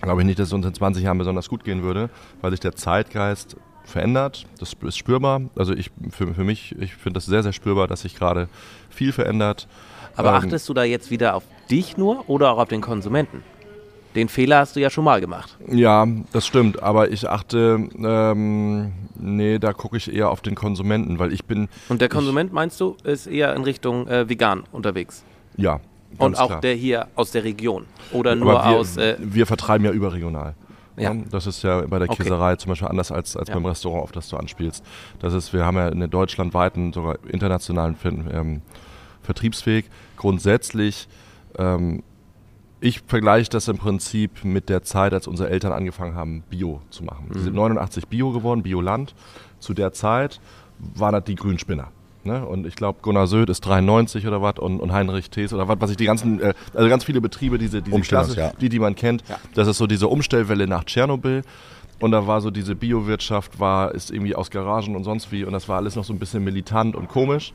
[0.00, 2.60] glaube ich nicht, dass es uns in 20 Jahren besonders gut gehen würde, weil sich
[2.60, 4.46] der Zeitgeist verändert.
[4.58, 5.42] Das ist spürbar.
[5.56, 8.48] Also ich für, für mich, ich finde das sehr, sehr spürbar, dass sich gerade
[8.90, 9.68] viel verändert.
[10.16, 13.42] Aber ähm, achtest du da jetzt wieder auf dich nur oder auch auf den Konsumenten?
[14.14, 15.58] Den Fehler hast du ja schon mal gemacht.
[15.68, 16.82] Ja, das stimmt.
[16.82, 21.68] Aber ich achte, ähm, nee, da gucke ich eher auf den Konsumenten, weil ich bin.
[21.90, 25.22] Und der Konsument, ich, meinst du, ist eher in Richtung äh, vegan unterwegs?
[25.58, 25.80] Ja.
[26.16, 26.60] Und auch klar.
[26.62, 27.84] der hier aus der Region?
[28.10, 28.96] Oder nur wir, aus.
[28.96, 30.54] Äh, wir vertreiben ja überregional.
[30.96, 31.14] Ja.
[31.30, 32.58] Das ist ja bei der Käserei okay.
[32.58, 33.54] zum Beispiel anders als, als ja.
[33.54, 34.82] beim Restaurant, auf das du anspielst.
[35.18, 37.96] Das ist, wir haben ja einen deutschlandweiten, sogar internationalen
[38.32, 38.62] ähm,
[39.26, 39.86] Vertriebsweg.
[40.16, 41.08] Grundsätzlich,
[41.58, 42.02] ähm,
[42.80, 47.04] ich vergleiche das im Prinzip mit der Zeit, als unsere Eltern angefangen haben, Bio zu
[47.04, 47.26] machen.
[47.28, 47.32] Mhm.
[47.34, 49.14] Die sind 89 Bio geworden, Bioland.
[49.58, 50.40] Zu der Zeit
[50.78, 51.88] waren das die Grünspinner.
[52.26, 52.44] Ne?
[52.44, 55.76] Und ich glaube, Gunnar Söd ist 93 oder was und, und, Heinrich Thees oder was,
[55.80, 58.52] was ich die ganzen, äh, also ganz viele Betriebe, diese, diese Klasse, ja.
[58.60, 59.38] die, die man kennt, ja.
[59.54, 61.42] das ist so diese Umstellwelle nach Tschernobyl.
[61.98, 65.52] Und da war so diese Biowirtschaft, war, ist irgendwie aus Garagen und sonst wie und
[65.54, 67.54] das war alles noch so ein bisschen militant und komisch.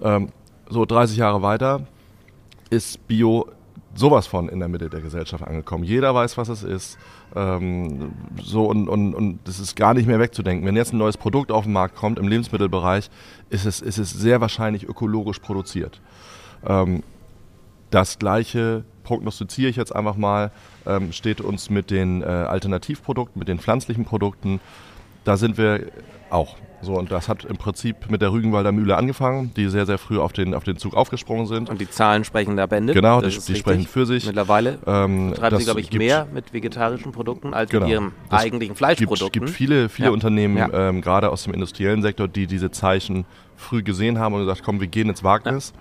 [0.00, 0.30] Ähm,
[0.70, 1.86] so 30 Jahre weiter
[2.70, 3.46] ist Bio
[3.94, 5.82] sowas von in der Mitte der Gesellschaft angekommen.
[5.84, 6.98] Jeder weiß, was es ist.
[7.34, 10.66] Ähm, so und, und, und das ist gar nicht mehr wegzudenken.
[10.66, 13.10] Wenn jetzt ein neues Produkt auf den Markt kommt im Lebensmittelbereich,
[13.50, 16.00] ist es, ist es sehr wahrscheinlich ökologisch produziert.
[16.64, 17.02] Ähm,
[17.90, 20.52] das gleiche prognostiziere ich jetzt einfach mal,
[20.86, 24.60] ähm, steht uns mit den äh, Alternativprodukten, mit den pflanzlichen Produkten
[25.24, 25.86] da sind wir
[26.30, 26.56] auch.
[26.82, 30.18] So, und das hat im Prinzip mit der Rügenwalder Mühle angefangen, die sehr, sehr früh
[30.18, 31.68] auf den, auf den Zug aufgesprungen sind.
[31.68, 32.94] Und die Zahlen sprechen da Bände.
[32.94, 34.24] Genau, Das die, die sprechen für sich.
[34.24, 37.84] Mittlerweile Ähm, treiben sie, glaube ich, gibt- mehr mit vegetarischen Produkten als Genau.
[37.84, 39.30] mit ihren Das eigentlichen gibt, Fleischprodukten.
[39.44, 40.12] gibt viele, viele Ja.
[40.14, 40.88] Unternehmen, Ja.
[40.88, 44.80] ähm, gerade aus dem industriellen Sektor, die diese Zeichen früh gesehen haben und gesagt, komm,
[44.80, 45.74] wir gehen ins Wagnis.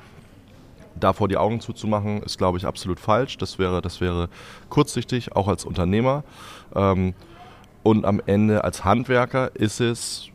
[1.00, 3.38] Davor die Augen zuzumachen, ist, glaube ich, absolut falsch.
[3.38, 4.28] Das wäre, das wäre
[4.68, 6.26] kurzsichtig, auch als Unternehmer.
[6.76, 7.14] Ähm,
[7.84, 10.26] und am Ende als Handwerker ist es,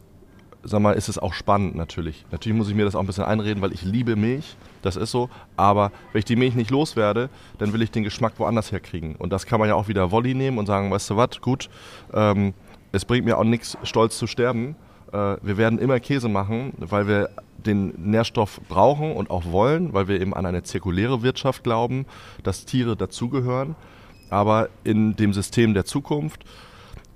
[0.65, 2.25] sag mal, ist es auch spannend natürlich.
[2.31, 5.11] Natürlich muss ich mir das auch ein bisschen einreden, weil ich liebe Milch, das ist
[5.11, 5.29] so.
[5.57, 9.17] Aber wenn ich die Milch nicht loswerde, dann will ich den Geschmack woanders herkriegen.
[9.17, 11.69] Und das kann man ja auch wieder Volley nehmen und sagen, weißt du was, gut,
[12.13, 12.55] ähm,
[12.93, 14.77] es bringt mir auch nichts, stolz zu sterben.
[15.13, 17.31] Äh, wir werden immer Käse machen, weil wir
[17.65, 22.07] den Nährstoff brauchen und auch wollen, weil wir eben an eine zirkuläre Wirtschaft glauben,
[22.43, 23.75] dass Tiere dazugehören.
[24.31, 26.45] Aber in dem System der Zukunft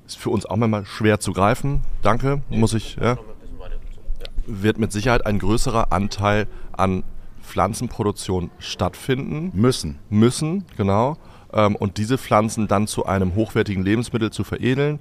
[0.07, 1.83] ist für uns auch manchmal schwer zu greifen.
[2.03, 2.97] Danke, muss ich.
[2.97, 3.19] Ja.
[4.49, 7.05] Wird mit Sicherheit ein größerer Anteil an
[7.43, 9.99] Pflanzenproduktion stattfinden Müssen.
[10.11, 11.17] müssen, genau.
[11.53, 15.01] Ähm, und diese Pflanzen dann zu einem hochwertigen Lebensmittel zu veredeln,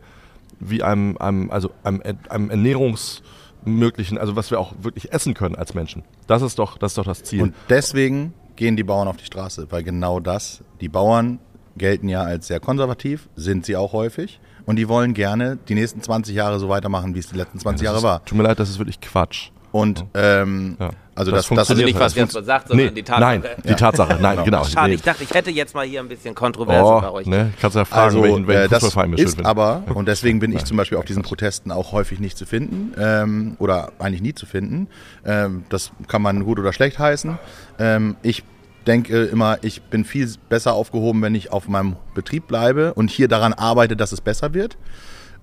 [0.59, 5.73] wie einem, einem, also einem, einem ernährungsmöglichen, also was wir auch wirklich essen können als
[5.73, 6.03] Menschen.
[6.27, 7.41] Das ist doch das, ist doch das Ziel.
[7.41, 11.39] Und deswegen gehen die Bauern auf die Straße, weil genau das, die Bauern
[11.77, 14.39] gelten ja als sehr konservativ, sind sie auch häufig.
[14.67, 17.79] Und die wollen gerne die nächsten 20 Jahre so weitermachen, wie es die letzten 20
[17.79, 18.23] Das Jahre ist, war.
[18.25, 19.49] Tut mir leid, das ist wirklich Quatsch.
[19.71, 20.89] Und ähm, Ja.
[21.15, 23.39] also Das das, das, also funktioniert nicht, was das Jens sagt, sondern Nee, die Tatsache.
[23.39, 24.63] nein, die Tatsache, nein, genau.
[24.63, 27.27] Schade, ich dachte, ich hätte jetzt mal hier ein bisschen Kontroverse bei Oh, euch.
[27.27, 29.47] ne, kannst ja fragen, Also, welchen, welchen äh, das Fußballverein wir schön ist finden.
[29.47, 32.93] aber, und deswegen bin ich zum Beispiel auf diesen Protesten auch häufig nicht zu finden
[32.97, 34.87] ähm, oder eigentlich nie zu finden.
[35.25, 37.37] Ähm, das kann man gut oder schlecht heißen.
[37.79, 38.43] Ähm, ich
[38.87, 43.27] denke immer, ich bin viel besser aufgehoben, wenn ich auf meinem Betrieb bleibe und hier
[43.27, 44.77] daran arbeite, dass es besser wird.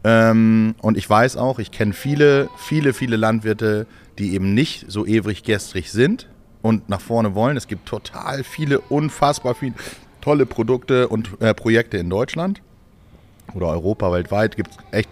[0.03, 3.87] Ähm, und ich weiß auch, ich kenne viele, viele, viele Landwirte,
[4.19, 6.29] die eben nicht so ewig gestrig sind
[6.63, 7.57] und nach vorne wollen.
[7.57, 9.75] Es gibt total viele, unfassbar viele
[10.21, 12.63] tolle Produkte und äh, Projekte in Deutschland
[13.55, 14.57] oder Europa, weltweit.
[14.57, 15.09] Gibt es echt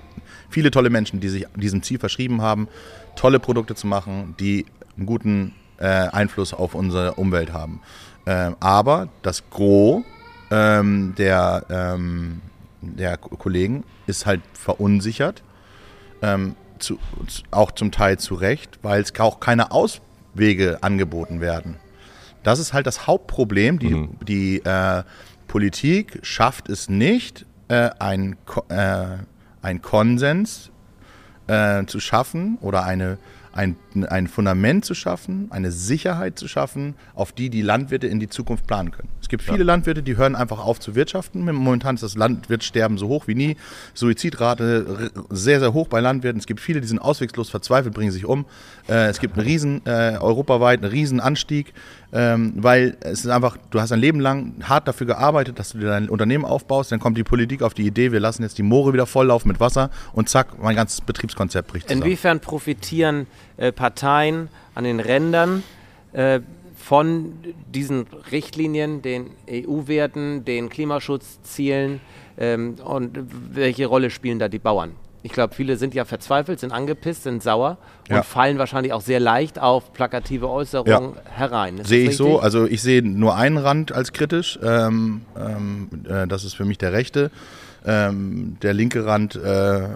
[0.48, 2.68] viele tolle Menschen, die sich diesem Ziel verschrieben haben,
[3.14, 4.64] tolle Produkte zu machen, die
[4.96, 7.80] einen guten äh, Einfluss auf unsere Umwelt haben.
[8.26, 10.02] Ähm, aber das Gros
[10.50, 12.40] ähm, der, ähm,
[12.80, 15.42] der Ko- Kollegen ist halt verunsichert,
[16.22, 16.98] ähm, zu,
[17.50, 21.76] auch zum Teil zu Recht, weil es auch keine Auswege angeboten werden.
[22.42, 23.78] Das ist halt das Hauptproblem.
[23.78, 25.02] Die, die äh,
[25.48, 29.18] Politik schafft es nicht, äh, ein, Ko- äh,
[29.62, 30.70] ein Konsens
[31.46, 33.18] äh, zu schaffen oder eine,
[33.52, 33.76] ein,
[34.08, 38.66] ein Fundament zu schaffen, eine Sicherheit zu schaffen, auf die die Landwirte in die Zukunft
[38.66, 39.08] planen können.
[39.20, 41.44] Es gibt viele Landwirte, die hören einfach auf zu wirtschaften.
[41.44, 43.56] Momentan ist das Landwirtsterben so hoch wie nie.
[43.94, 46.38] Suizidrate sehr, sehr hoch bei Landwirten.
[46.38, 48.46] Es gibt viele, die sind auswegslos verzweifelt, bringen sich um.
[48.88, 51.72] Äh, es gibt einen riesen, äh, europaweit einen riesen Anstieg,
[52.12, 55.78] ähm, weil es ist einfach, du hast ein Leben lang hart dafür gearbeitet, dass du
[55.78, 56.92] dir dein Unternehmen aufbaust.
[56.92, 59.60] Dann kommt die Politik auf die Idee, wir lassen jetzt die Moore wieder volllaufen mit
[59.60, 62.02] Wasser und zack, mein ganzes Betriebskonzept bricht zusammen.
[62.02, 65.62] Inwiefern profitieren äh, Parteien an den Rändern
[66.12, 66.40] äh,
[66.76, 67.32] von
[67.72, 72.00] diesen Richtlinien, den EU-Werten, den Klimaschutzzielen
[72.36, 73.18] ähm, und
[73.52, 74.92] welche Rolle spielen da die Bauern?
[75.24, 78.22] Ich glaube, viele sind ja verzweifelt, sind angepisst, sind sauer und Ja.
[78.22, 81.78] fallen wahrscheinlich auch sehr leicht auf plakative Äußerungen herein.
[81.78, 82.40] Ist Sehe ich so.
[82.40, 84.58] Also ich sehe nur einen Rand als kritisch.
[84.62, 87.30] Ähm, ähm, äh, das ist für mich der rechte.
[87.84, 89.88] Ähm, der linke Rand äh, äh,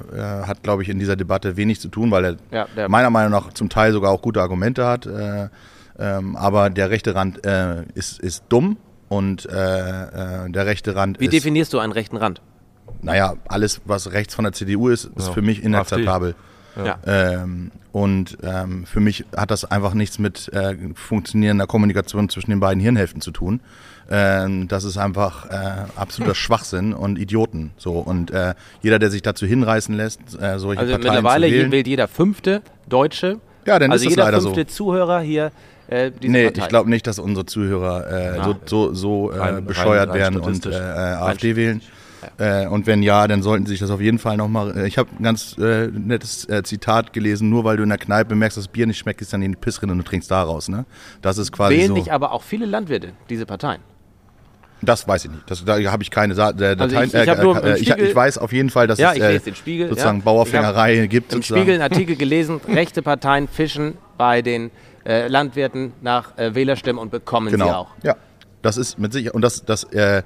[0.46, 3.52] hat, glaube ich, in dieser Debatte wenig zu tun, weil er Ja, meiner Meinung nach
[3.52, 5.06] zum Teil sogar auch gute Argumente hat.
[5.06, 5.48] Äh,
[5.98, 8.76] ähm, aber der rechte Rand äh, ist, ist dumm
[9.08, 12.40] und äh, der rechte Rand Wie ist, definierst du einen rechten Rand?
[13.02, 16.35] Naja, alles, was rechts von der CDU ist, ist Ja, für mich inakzeptabel.
[16.76, 16.98] Ja.
[17.06, 22.61] Ähm, und ähm, für mich hat das einfach nichts mit äh, funktionierender Kommunikation zwischen den
[22.61, 23.61] beiden Hirnhälften zu tun.
[24.11, 25.56] Ähm, das ist einfach äh,
[25.96, 27.70] absoluter Schwachsinn und Idioten.
[27.78, 31.52] So und äh, jeder, der sich dazu hinreißen lässt, äh, solche Also Parteien mittlerweile zu
[31.54, 34.74] wählen, wählt jeder fünfte Deutsche, Ja, dann also ist jeder leider fünfte so.
[34.85, 35.50] Zuhörer hier
[35.88, 36.61] äh, diese Nee, Partei.
[36.62, 38.44] ich glaube nicht, dass unsere Zuhörer äh, Ah.
[38.44, 40.74] so, so, so äh, Rein- bescheuert rein- rein werden und äh.
[40.76, 41.80] AfD wählen.
[42.38, 44.76] Äh, und wenn ja, dann sollten sie sich das auf jeden Fall nochmal.
[44.76, 47.98] Äh, ich habe ein ganz äh, nettes äh, Zitat gelesen: Nur weil du in der
[47.98, 50.31] Kneipe merkst, dass das Bier nicht schmeckt, ist dann in die Pissrinne und du trinkst
[50.31, 50.68] daraus.
[50.68, 50.85] Ne?
[51.22, 51.94] Das ist quasi Wählen so.
[51.94, 53.81] nicht aber auch viele Landwirte diese Parteien?
[54.83, 55.42] Das weiß ich nicht.
[55.50, 57.09] Das, da habe ich keine Sa äh, Also Dateien.
[57.09, 59.55] ich- ich im äh, ich, Spiegel- ich weiß auf jeden Fall, dass Ja, es äh,
[59.55, 60.24] Spiegel, sozusagen ja.
[60.24, 61.33] Bauerfängerei gibt.
[61.33, 61.61] Im sozusagen.
[61.62, 64.70] Spiegel einen Artikel gelesen, rechte Parteien fischen bei den
[65.07, 67.70] äh, Landwirten nach äh, Wählerstimmen und bekommen sie Genau.
[67.72, 67.88] auch.
[68.02, 68.16] Ja,
[68.61, 69.35] das ist mit Sicherheit.
[69.35, 70.22] Und das, das, äh,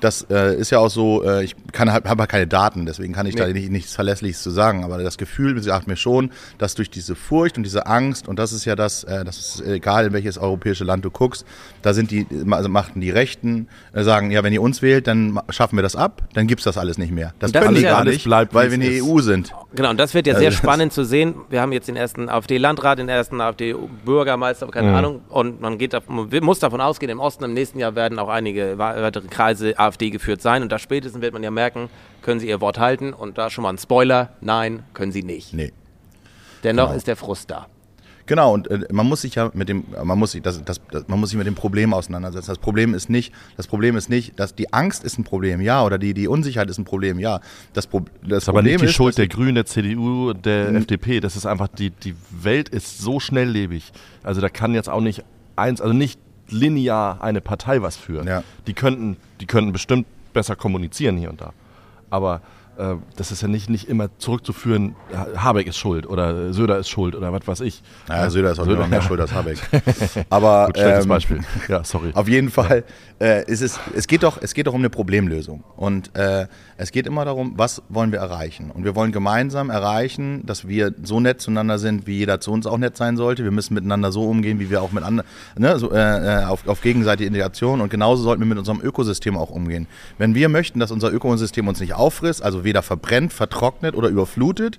[0.00, 3.26] das äh, ist ja auch so, äh, ich kann habe halt keine Daten, deswegen kann
[3.26, 3.40] ich Nee.
[3.40, 4.84] da nicht, nichts Verlässliches zu sagen.
[4.84, 8.52] Aber das Gefühl sagt mir schon, dass durch diese Furcht und diese Angst, und das
[8.52, 11.46] ist ja das, äh, das ist egal, in welches europäische Land du guckst,
[11.82, 15.40] da sind die, also machten die Rechten, äh, sagen, ja, wenn ihr uns wählt, dann
[15.50, 17.32] schaffen wir das ab, dann gibt's das alles nicht mehr.
[17.38, 19.04] Das, das können ja- gar nicht, bleibt, weil wir in es der.
[19.04, 19.52] EU sind.
[19.74, 21.34] Genau, und das wird ja sehr Also spannend zu sehen.
[21.48, 25.22] Wir haben jetzt den ersten AfD-Landrat, den ersten AfD-Bürgermeister, keine Ahnung.
[25.28, 28.78] Und man, geht man muss davon ausgehen, im Osten im nächsten Jahr werden auch einige
[28.78, 30.62] weitere Kreise AfD geführt sein.
[30.62, 31.88] Und da spätestens wird man ja merken,
[32.22, 33.12] können sie ihr Wort halten.
[33.12, 35.54] Und da schon mal ein Spoiler, nein, können sie nicht.
[35.54, 35.72] Nee.
[36.64, 36.96] Dennoch Genau.
[36.96, 37.66] ist der Frust da.
[38.28, 41.06] Genau, und äh, man muss sich ja mit dem, man muss sich, das, das, das,
[41.06, 42.48] man muss sich mit dem Problem auseinandersetzen.
[42.48, 45.84] Das Problem ist nicht, das Problem ist nicht, dass die Angst ist ein Problem, ja,
[45.84, 47.40] oder die, die Unsicherheit ist ein Problem, ja.
[47.72, 50.32] Das, Pro, das Das ist aber Problem nicht die ist, Schuld der Grünen, der CDU,
[50.32, 51.20] der FDP.
[51.20, 53.92] Das ist einfach, die, die Welt ist so schnelllebig.
[54.24, 55.22] Also da kann jetzt auch nicht
[55.54, 58.26] eins, also nicht linear eine Partei was führen.
[58.26, 58.42] Ja.
[58.66, 61.52] Die könnten, die könnten bestimmt besser kommunizieren hier und da.
[62.10, 62.40] Aber
[62.78, 66.88] äh, das ist ja nicht, nicht immer zurückzuführen, Ha- Habeck ist schuld oder Söder ist
[66.90, 67.82] schuld oder was weiß ich.
[68.06, 69.58] Naja, Söder ist auch Söder- immer mehr schuld als Habeck.
[70.30, 71.40] Aber Gut, schlechtes ähm, Beispiel.
[71.68, 72.10] Ja, sorry.
[72.14, 72.84] Auf jeden Fall
[73.18, 75.64] äh, ist es, es geht doch, es geht doch um eine Problemlösung.
[75.76, 76.46] Und äh,
[76.78, 78.70] es geht immer darum, was wollen wir erreichen?
[78.70, 82.66] Und wir wollen gemeinsam erreichen, dass wir so nett zueinander sind, wie jeder zu uns
[82.66, 83.44] auch nett sein sollte.
[83.44, 86.68] Wir müssen miteinander so umgehen, wie wir auch mit anderen, ne, so, äh, äh, auf,
[86.68, 87.80] auf gegenseitige Integration.
[87.80, 89.86] Und genauso sollten wir mit unserem Ökosystem auch umgehen.
[90.18, 94.78] Wenn wir möchten, dass unser Ökosystem uns nicht auffrisst, also weder verbrennt, vertrocknet oder überflutet,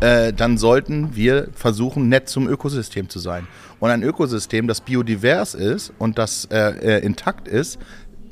[0.00, 3.48] äh, dann sollten wir versuchen, nett zum Ökosystem zu sein.
[3.80, 7.78] Und ein Ökosystem, das biodivers ist und das äh, äh, intakt ist,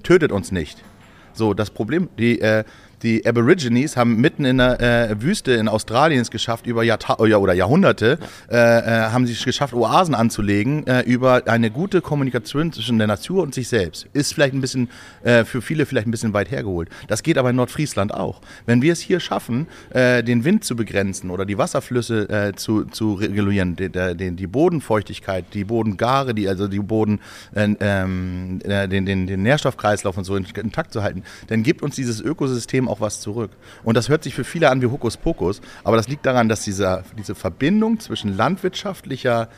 [0.03, 0.85] tötet uns nicht.
[1.33, 2.65] So, das Problem, die, äh,
[3.03, 7.39] die Aborigines haben mitten in der äh, Wüste in Australien es geschafft, über Jahrta ja,
[7.39, 8.19] oder Jahrhunderte,
[8.51, 13.07] äh, äh, haben sie es geschafft, Oasen anzulegen, äh, über eine gute Kommunikation zwischen der
[13.07, 14.07] Natur und sich selbst.
[14.13, 14.89] Ist vielleicht ein bisschen,
[15.23, 16.89] äh, für viele vielleicht ein bisschen weit hergeholt.
[17.09, 18.41] Das geht aber in Nordfriesland auch.
[18.65, 23.15] Wenn wir es hier schaffen, äh, den Wind zu begrenzen oder die Wasserflüsse zu, zu
[23.15, 27.21] regulieren, die, den, die Bodenfeuchtigkeit, die Bodengare, die, also die Boden,
[27.55, 31.97] äh, ähm, äh, den, den, den Nährstoffkreislauf und so intakt zu halten, dann gibt uns
[31.97, 33.51] dieses Ökosystem auch was zurück.
[33.85, 37.05] Und das hört sich für viele an wie Hokuspokus, aber das liegt daran, dass dieser,
[37.19, 39.49] diese Verbindung zwischen landwirtschaftlicher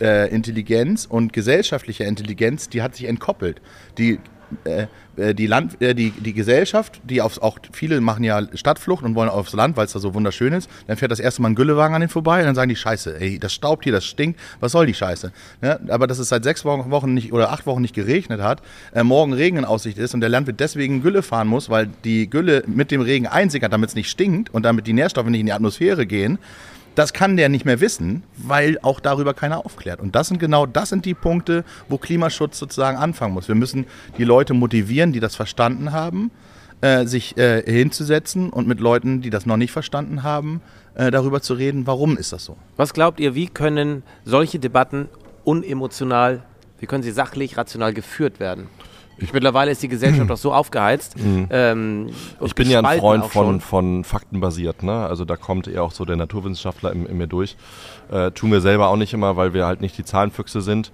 [0.00, 3.60] äh, Intelligenz und gesellschaftlicher Intelligenz, die hat sich entkoppelt.
[3.98, 4.18] Die,
[4.64, 4.86] äh,
[5.16, 9.14] äh, die, Land, äh, die, die Gesellschaft, die aufs, auch viele machen ja Stadtflucht und
[9.14, 11.54] wollen aufs Land, weil es da so wunderschön ist, dann fährt das erste Mal ein
[11.54, 14.40] Güllewagen an den vorbei und dann sagen die Scheiße, ey, das staubt hier, das stinkt,
[14.60, 15.32] was soll die Scheiße?
[15.62, 18.62] Ja, aber dass es seit sechs Wochen, nicht oder acht Wochen nicht geregnet hat,
[18.94, 22.28] äh, morgen Regen in Aussicht ist und der Landwirt deswegen Gülle fahren muss, weil die
[22.28, 25.46] Gülle mit dem Regen einsickert, damit es nicht stinkt und damit die Nährstoffe nicht in
[25.46, 26.38] die Atmosphäre gehen,
[26.94, 30.00] das kann der nicht mehr wissen, weil auch darüber keiner aufklärt.
[30.00, 33.48] Und das sind genau das sind die Punkte, wo Klimaschutz sozusagen anfangen muss.
[33.48, 33.86] Wir müssen
[34.18, 36.30] die Leute motivieren, die das verstanden haben,
[36.80, 40.60] äh, sich äh, hinzusetzen und mit Leuten, die das noch nicht verstanden haben,
[40.94, 42.56] äh, darüber zu reden, warum ist das so.
[42.76, 45.08] Was glaubt ihr, wie können solche Debatten
[45.44, 46.42] unemotional,
[46.78, 48.68] wie können sie sachlich, rational geführt werden?
[49.32, 51.16] Mittlerweile ist die Gesellschaft doch so aufgeheizt.
[51.50, 55.06] Ähm, und Ich bin ja ein Freund von, von faktenbasiert, ne?
[55.06, 57.56] Also da kommt eher auch so der Naturwissenschaftler in, in mir durch.
[58.10, 60.90] Äh, tun wir selber auch nicht immer, weil wir halt nicht die Zahlenfüchse sind.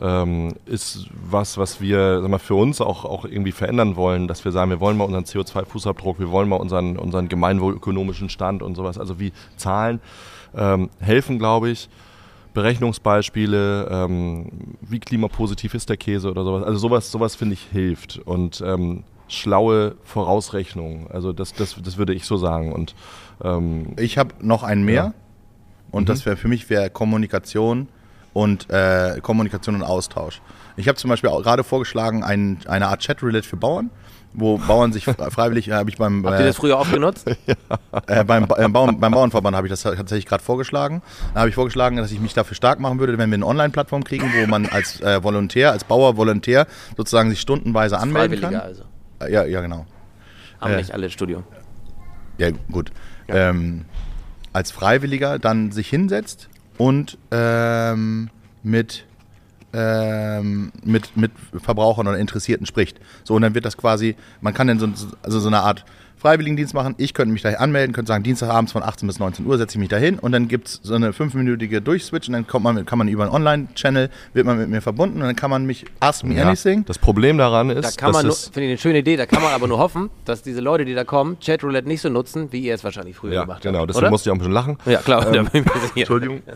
[0.00, 4.44] Ähm, ist was, was wir sag mal, für uns auch, auch irgendwie verändern wollen, dass
[4.44, 8.74] wir sagen, wir wollen mal unseren CO2-Fußabdruck, wir wollen mal unseren, unseren gemeinwohlökonomischen Stand und
[8.74, 8.98] sowas.
[8.98, 10.00] Also wie Zahlen
[10.56, 11.88] ähm, helfen, glaube ich.
[12.54, 16.64] Berechnungsbeispiele, ähm, wie klimapositiv ist der Käse oder sowas.
[16.64, 18.18] Also sowas, sowas finde ich hilft.
[18.18, 21.08] Und ähm, schlaue Vorausrechnungen.
[21.10, 22.72] Also das, das, das würde ich so sagen.
[22.72, 22.94] Und
[23.42, 25.14] ähm, Ich habe noch einen mehr Ja.
[25.90, 27.88] und das wäre für mich wäre Kommunikation
[28.32, 30.40] und äh, Kommunikation und Austausch.
[30.76, 33.90] Ich habe zum Beispiel gerade vorgeschlagen, ein, eine Art Chat-Roulette für Bauern,
[34.34, 37.26] wo Bauern sich fre- freiwillig, habe ich beim, Habt ihr äh, das früher oft genutzt?
[38.08, 41.02] äh, beim, äh, Bauern, beim Bauernverband habe ich das tatsächlich gerade vorgeschlagen.
[41.32, 44.04] Da habe ich vorgeschlagen, dass ich mich dafür stark machen würde, wenn wir eine Online-Plattform
[44.04, 46.66] kriegen, wo man als äh, Volontär, als Bauer Volontär
[46.96, 48.68] sozusagen sich stundenweise anmelden Freiwilliger kann.
[48.68, 48.82] also.
[49.20, 49.86] Äh, Ja, ja, genau.
[50.60, 50.76] Haben Äh.
[50.78, 51.44] nicht alle Studium.
[52.38, 52.90] Ja, gut.
[53.28, 53.84] Ähm,
[54.52, 58.30] als Freiwilliger dann sich hinsetzt und ähm,
[58.62, 59.04] mit,
[59.74, 61.32] ähm, mit, mit
[61.62, 63.00] Verbrauchern oder Interessierten spricht.
[63.24, 64.88] So, und dann wird das quasi, man kann dann so,
[65.22, 65.84] also so eine Art
[66.16, 66.94] Freiwilligendienst machen.
[66.96, 69.78] Ich könnte mich da anmelden, könnte sagen, Dienstagabends von 18 bis 19 Uhr setze ich
[69.78, 72.86] mich da hin und dann gibt es so eine fünfminütige Durchswitch und dann kommt man,
[72.86, 75.84] kann man über einen Online-Channel, wird man mit mir verbunden und dann kann man mich
[76.00, 76.86] Ask Me ja, Anything.
[76.86, 79.42] das Problem daran Da ist, kann man, nur- finde ich eine schöne Idee, da kann
[79.42, 82.60] man aber nur hoffen, dass diese Leute, die da kommen, Chatroulette nicht so nutzen, wie
[82.60, 83.90] ihr es wahrscheinlich früher ja, gemacht genau, habt.
[83.90, 84.10] deswegen oder?
[84.10, 84.78] musste ich auch ein bisschen lachen.
[84.86, 85.24] Ja, klar.
[85.30, 85.92] da bin ich mir sicher.
[85.96, 86.42] Entschuldigung.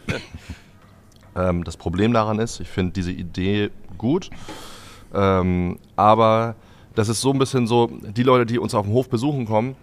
[1.37, 4.31] ähm, das Problem daran ist, ich finde diese Idee gut,
[5.15, 6.55] ähm, aber
[6.95, 9.77] das ist so ein bisschen so, die Leute, die uns auf dem Hof besuchen kommen,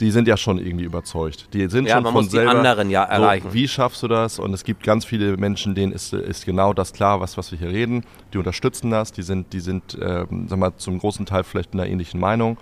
[0.00, 1.48] die sind ja schon irgendwie überzeugt.
[1.54, 2.50] Die sind Ja, schon man von muss die selber.
[2.50, 3.48] anderen ja erreichen.
[3.48, 4.40] So, wie schaffst du das?
[4.40, 7.58] Und es gibt ganz viele Menschen, denen ist, ist genau das klar, was, was wir
[7.58, 8.04] hier reden.
[8.32, 11.80] Die unterstützen das, die sind, die sind ähm, sag mal, zum großen Teil vielleicht in
[11.80, 12.56] einer ähnlichen Meinung.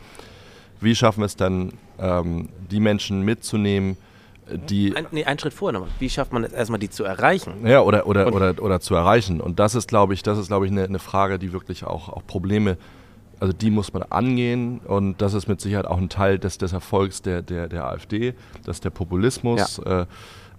[0.80, 3.96] Wie schaffen wir es dann, ähm, die Menschen mitzunehmen,
[4.56, 5.94] die Ein, nee, einen Schritt vorher nochmal.
[5.98, 7.66] Wie schafft man es erstmal, die zu erreichen?
[7.66, 9.40] ja, oder, oder, Und- oder, oder zu erreichen.
[9.40, 12.08] Und das ist, glaube ich, das ist, glaube ich, eine, eine Frage, die wirklich auch,
[12.08, 12.76] auch Probleme,
[13.40, 16.72] also die muss man angehen und das ist mit Sicherheit auch ein Teil des, des
[16.72, 18.34] Erfolgs der, der, der AfD,
[18.64, 20.06] dass der Populismus, äh,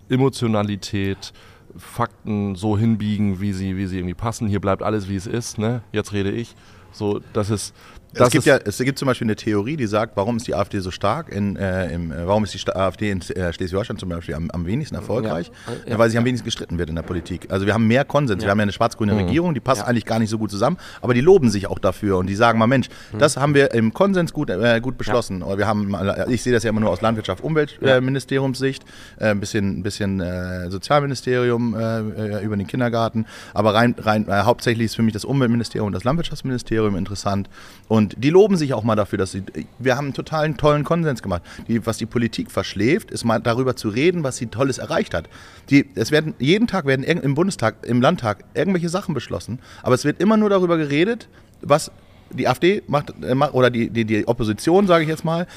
[0.10, 1.34] Emotionalität,
[1.75, 4.47] Fakten so hinbiegen, wie sie, wie sie irgendwie passen.
[4.47, 5.58] Hier bleibt alles, wie es ist.
[5.58, 5.82] Ne?
[5.91, 6.56] Jetzt rede ich.
[6.91, 7.73] So, das ist.
[8.13, 10.80] Es, gibt ja, es gibt zum Beispiel eine Theorie, die sagt, warum ist die AfD
[10.80, 14.36] so stark, in, äh, im, äh, warum ist die AfD in äh, Schleswig-Holstein zum Beispiel
[14.36, 15.52] am, am wenigsten erfolgreich?
[15.88, 15.95] Ja.
[15.95, 17.47] Äh, Weil sie am wenigsten gestritten wird in der Politik.
[17.49, 18.43] Also wir haben mehr Konsens.
[18.43, 19.88] Wir haben ja eine schwarz-grüne Regierung, die passt Ja.
[19.88, 22.60] eigentlich gar nicht so gut zusammen, aber die loben sich auch dafür und die sagen
[22.60, 25.41] mal, Mensch, das haben wir im Konsens gut, äh, gut beschlossen.
[25.41, 28.84] Oder wir haben, mal- ich sehe das ja immer nur aus Landwirtschaft, Umweltministeriumssicht,
[29.19, 31.99] äh, ein bisschen, ein bisschen äh, Sozialministerium äh,
[32.39, 35.93] äh, über den Kindergarten, aber rein, rein äh, hauptsächlich ist für mich das Umweltministerium und
[35.93, 37.49] das Landwirtschaftsministerium interessant.
[37.88, 39.44] Und die loben sich auch mal dafür, dass sie,
[39.80, 41.42] wir haben einen totalen tollen Konsens gemacht.
[41.68, 45.30] Die, was die Politik verschläft, ist mal darüber zu reden, was sie Tolles erreicht hat.
[45.70, 50.06] Die, es werden, jeden Tag werden im Bundestag, im Landtag irgendwelche Sachen beschlossen, aber es
[50.06, 51.28] wird immer nur darüber geredet,
[51.62, 51.92] was
[52.34, 55.48] die AfD macht, äh, macht oder die, die, die Opposition, sage ich jetzt mal,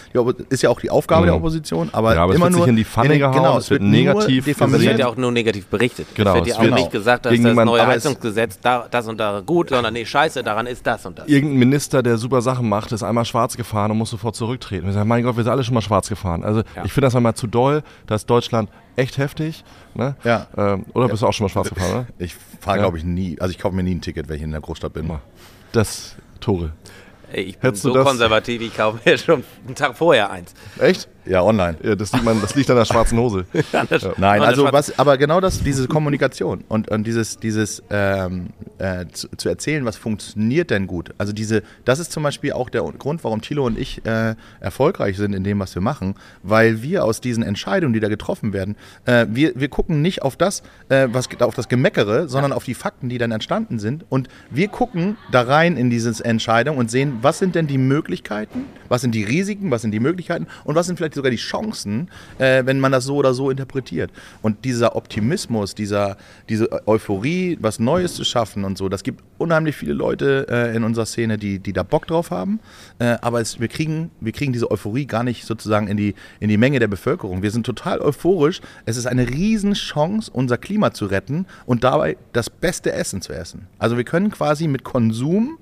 [0.48, 1.26] ist ja auch die Aufgabe Mhm.
[1.26, 3.70] der Opposition, aber, Ja, aber es immer nur in die Pfanne den- gehauen, genau, es
[3.70, 6.06] wird nur negativ Es wird ja auch nur negativ berichtet.
[6.14, 8.86] Genau, es wird ja auch wird nicht gesagt, dass gegen das niemanden- neue Heizungsgesetz da,
[8.90, 11.28] das und da gut, sondern nee, scheiße, daran ist das und das.
[11.28, 14.86] irgendein Minister, der super Sachen macht, ist einmal schwarz gefahren und muss sofort zurücktreten.
[14.86, 16.44] Wir sagen, mein Gott, wir sind alle schon mal schwarz gefahren.
[16.44, 16.84] Also Ja.
[16.84, 17.82] ich finde das einmal zu doll.
[18.06, 19.64] Da ist Deutschland echt heftig.
[19.94, 20.14] Ne?
[20.24, 20.46] Ja.
[20.56, 22.06] Ähm, oder bist du auch schon mal schwarz gefahren, oder?
[22.18, 22.82] Ich fahre, Ja.
[22.84, 24.92] glaube ich, nie, also ich kaufe mir nie ein Ticket, wenn ich in der Großstadt
[24.92, 25.10] bin.
[25.72, 26.72] Das, Tore.
[27.32, 30.54] Ich bin Hättest du so konservativ, ich kaufe mir schon einen Tag vorher eins.
[30.78, 31.08] Echt?
[31.26, 31.76] Ja, online.
[31.82, 33.46] Ja, das, sieht man, das liegt an der schwarzen Hose.
[34.16, 37.82] Nein, Und also das war- was, aber genau das, diese Kommunikation und, und dieses, dieses
[37.90, 41.14] ähm, äh, zu, zu erzählen, was funktioniert denn gut.
[41.18, 45.16] Also diese, das ist zum Beispiel auch der Grund, warum Thilo und ich äh, erfolgreich
[45.16, 48.76] sind in dem, was wir machen, weil wir aus diesen Entscheidungen, die da getroffen werden,
[49.04, 52.74] äh, wir, wir gucken nicht auf das, äh, was auf das Gemeckere, sondern auf die
[52.74, 54.04] Fakten, die dann entstanden sind.
[54.08, 58.66] Und wir gucken da rein in diese Entscheidung und sehen, was sind denn die Möglichkeiten,
[58.88, 62.08] was sind die Risiken, was sind die Möglichkeiten und was sind vielleicht sogar die Chancen,
[62.38, 64.10] äh, wenn man das so oder so interpretiert.
[64.42, 66.16] Und dieser Optimismus, dieser,
[66.48, 70.84] diese Euphorie, was Neues zu schaffen und so, das gibt unheimlich viele Leute äh, in
[70.84, 72.60] unserer Szene, die, die da Bock drauf haben.
[72.98, 76.48] Äh, aber es, wir, kriegen, wir kriegen diese Euphorie gar nicht sozusagen in die, in
[76.48, 77.42] die Menge der Bevölkerung.
[77.42, 78.60] Wir sind total euphorisch.
[78.84, 83.66] Es ist eine Riesenchance, unser Klima zu retten und dabei das beste Essen zu essen.
[83.78, 85.58] Also wir können quasi mit Konsum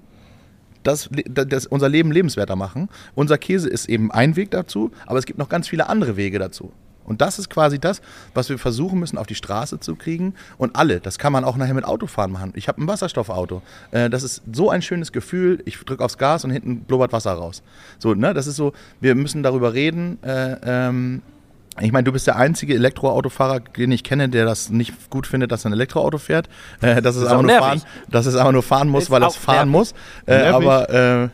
[0.84, 2.88] das, das unser Leben lebenswerter machen.
[3.14, 6.38] Unser Käse ist eben ein Weg dazu, aber es gibt noch ganz viele andere Wege
[6.38, 6.72] dazu.
[7.04, 8.00] Und das ist quasi das,
[8.32, 10.34] was wir versuchen müssen, auf die Straße zu kriegen.
[10.56, 12.52] Und alle, das kann man auch nachher mit Autofahren machen.
[12.56, 13.62] Ich habe ein Wasserstoffauto.
[13.90, 15.62] Äh, das ist so ein schönes Gefühl.
[15.66, 17.62] Ich drücke aufs Gas und hinten blubbert Wasser raus.
[17.98, 20.18] So, ne, das ist so, wir müssen darüber reden.
[20.22, 21.22] Äh, ähm,
[21.80, 25.50] ich meine, du bist der einzige Elektroautofahrer, den ich kenne, der das nicht gut findet,
[25.52, 26.48] dass er ein Elektroauto fährt.
[26.80, 27.82] Äh, dass, es auch aber nur nervig.
[27.82, 29.72] fahren, dass es aber nur fahren muss, Ist weil es fahren nervig.
[29.72, 29.94] muss.
[30.26, 31.24] Äh, aber äh,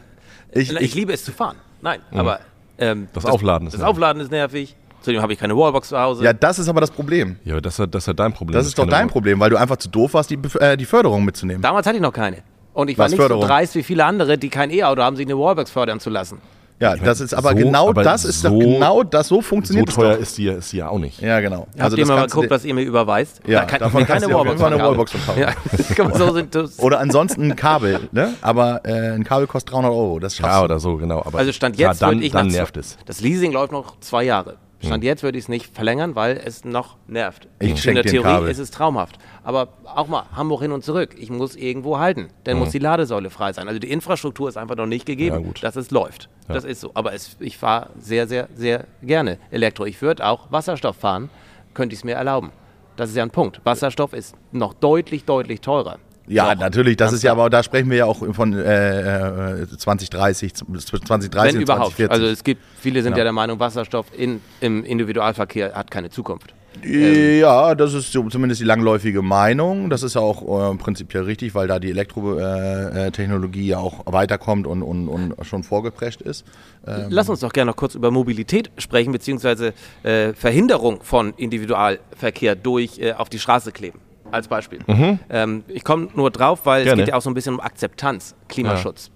[0.59, 1.57] ich, Ich, ich, liebe es zu fahren.
[1.83, 2.41] Nein, aber
[2.79, 3.91] ähm, Das Aufladen ist das nervig.
[3.93, 4.77] Aufladen ist nervig.
[5.03, 6.23] Zudem habe ich keine Wallbox zu Hause.
[6.25, 7.37] ja, das ist aber das Problem.
[7.45, 8.55] Ja, das ist, ja- das ist dein Problem.
[8.55, 10.85] Das ist doch dein Wor- Problem, weil du einfach zu doof warst, die, äh, die
[10.85, 11.63] Förderung mitzunehmen.
[11.63, 12.39] Damals hatte ich noch keine.
[12.75, 13.43] Und ich war Was, nicht Förderung?
[13.43, 16.39] so dreist wie viele andere, die kein E-Auto haben, sich eine Wallbox fördern zu lassen.
[16.81, 19.43] Ja, das ist aber so- genau aber das ist doch so- genau das, so So
[19.43, 20.21] funktioniert es teuer doch.
[20.23, 21.21] ist die, ja- ist die ja auch nicht.
[21.21, 21.67] Ja, genau.
[21.79, 23.41] Habt ihr das mal geguckt, was ihr mir überweist?
[23.47, 24.89] Ja, da kann davon ich mir keine Wallbox eine verkaufen.
[24.89, 25.41] Wallbox von kaufen.
[25.41, 26.83] Ja, so.
[26.85, 28.33] Oder ansonsten ein Kabel, ne?
[28.41, 30.19] Aber äh, ein Kabel kostet 300 Euro.
[30.21, 31.23] Das schaffst Ja, oder so, genau.
[31.25, 32.97] Aber Also Stand jetzt dann, würde ich dann nervt es.
[33.05, 34.57] Das Leasing läuft noch zwei Jahre.
[34.83, 37.49] Stand jetzt würde ich es nicht verlängern, weil es noch nervt.
[37.59, 39.19] Ich In der Theorie ist es traumhaft.
[39.43, 41.15] Aber auch mal Hamburg hin und zurück.
[41.19, 42.29] Ich muss irgendwo halten.
[42.45, 42.61] Dann Mhm.
[42.61, 43.69] muss die Ladesäule frei sein.
[43.69, 45.63] Also die Infrastruktur ist einfach noch nicht gegeben, Ja, gut.
[45.63, 46.29] dass es läuft.
[46.49, 46.91] Das ist so.
[46.95, 49.85] Aber es, ich fahre sehr, sehr, sehr gerne Elektro.
[49.85, 51.29] Ich würde auch Wasserstoff fahren,
[51.75, 52.51] könnte ich es mir erlauben.
[52.97, 53.61] Das ist ja ein Punkt.
[53.65, 55.99] Wasserstoff ist noch deutlich, deutlich teurer.
[56.31, 59.67] Ja, Doch, natürlich, das ist ja, aber da sprechen wir ja auch von äh, äh,
[59.77, 61.97] 2030, zwischen 2030 Wenn und überhaupt.
[61.97, 62.11] 2040.
[62.11, 63.19] Also es gibt, viele sind Genau.
[63.19, 66.55] ja der Meinung, Wasserstoff in, im Individualverkehr hat keine Zukunft.
[66.85, 69.91] Ja, das ist zumindest die langläufige Meinung.
[69.91, 74.83] Das ist ja auch äh, prinzipiell richtig, weil da die Elektrotechnologie ja auch weiterkommt und,
[74.85, 76.47] und, und schon vorgeprescht ist.
[76.87, 79.75] Ähm, Lass uns doch gerne noch kurz über Mobilität sprechen, beziehungsweise
[80.05, 83.99] äh, Verhinderung von Individualverkehr durch äh, auf die Straße kleben.
[84.33, 84.81] Als Beispiel.
[85.29, 87.03] Ähm, ich komme nur drauf, es Gerne.
[87.03, 89.11] geht ja auch so ein bisschen um Akzeptanz, Klimaschutz.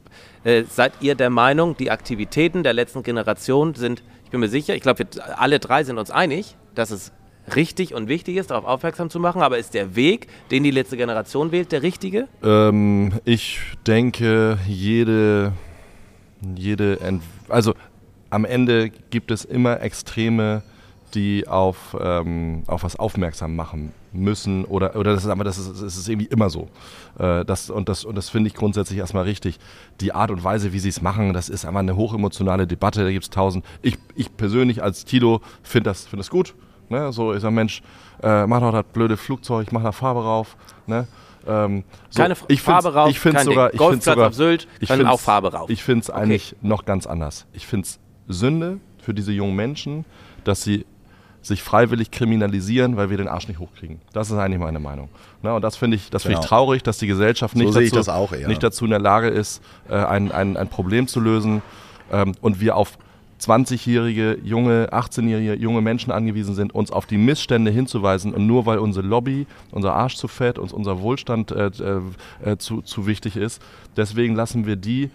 [0.44, 4.74] Äh, seid ihr der Meinung, die Aktivitäten der letzten Generation sind, ich bin mir sicher,
[4.74, 7.12] ich glaube, wir alle drei sind uns einig, dass es
[7.56, 10.96] richtig und wichtig ist, darauf aufmerksam zu machen, aber ist der Weg, den die letzte
[10.96, 12.28] Generation wählt, der richtige?
[12.42, 15.52] Ähm, ich denke, jede,
[16.54, 17.74] jede, Ent also
[18.30, 20.62] am Ende gibt es immer Extreme,
[21.14, 25.82] die auf, ähm, auf was aufmerksam machen müssen oder, oder das ist aber das ist,
[25.82, 26.68] das ist irgendwie immer so.
[27.18, 29.58] Äh, das, und das, und das finde ich grundsätzlich erstmal richtig.
[30.00, 33.10] Die Art und Weise, wie sie es machen, das ist einfach eine hochemotionale Debatte, da
[33.10, 33.64] gibt es tausend.
[33.82, 36.54] Ich, ich persönlich als Tilo finde das, find das gut.
[36.88, 37.12] Ne?
[37.12, 37.82] So, ich sage, Mensch,
[38.22, 40.56] äh, mach doch das blöde Flugzeug, mach da Farbe rauf.
[40.86, 41.06] Ne?
[41.46, 44.88] Ähm, so, keine ich Farbe rauf, ich kein sogar, ich Golfplatz sogar, auf Sylt, ich
[44.88, 45.68] können auch Farbe rauf.
[45.70, 46.20] Ich finde es okay.
[46.20, 47.46] eigentlich noch ganz anders.
[47.52, 50.04] Ich finde es Sünde für diese jungen Menschen,
[50.44, 50.86] dass sie
[51.46, 54.00] sich freiwillig kriminalisieren, weil wir den Arsch nicht hochkriegen.
[54.12, 55.08] Das ist eigentlich meine Meinung.
[55.42, 56.40] Na, und das finde ich, das genau.
[56.40, 59.94] ich traurig, dass die Gesellschaft nicht, so dazu, nicht dazu in der Lage ist, äh,
[59.94, 61.62] ein, ein, ein Problem zu lösen
[62.10, 62.98] ähm, und wir auf
[63.40, 68.78] 20-jährige, junge, 18-jährige, junge Menschen angewiesen sind, uns auf die Missstände hinzuweisen und nur weil
[68.78, 72.00] unsere Lobby, unser Arsch zu fett, uns unser Wohlstand äh, äh,
[72.42, 73.60] äh, zu, zu wichtig ist,
[73.96, 75.10] deswegen lassen wir die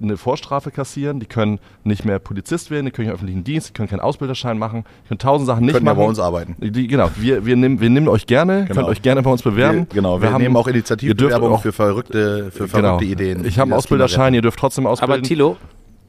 [0.00, 3.72] eine Vorstrafe kassieren, die können nicht mehr Polizist werden, die können nicht öffentlichen Dienst, die
[3.72, 5.98] können keinen Ausbilderschein machen, die können tausend Sachen nicht können machen.
[5.98, 6.56] ja bei uns arbeiten.
[6.58, 8.74] Die, genau, wir, wir, nehmen, wir nehmen euch gerne, genau.
[8.74, 9.86] könnt euch gerne bei uns bewerben.
[9.90, 13.12] Wir, genau, wir, wir haben, nehmen auch Initiativbewerbungen für verrückte, für verrückte genau.
[13.12, 13.44] Ideen.
[13.44, 15.14] Ich habe einen Ausbilderschein, ihr dürft trotzdem ausbilden.
[15.14, 15.56] Aber Tilo,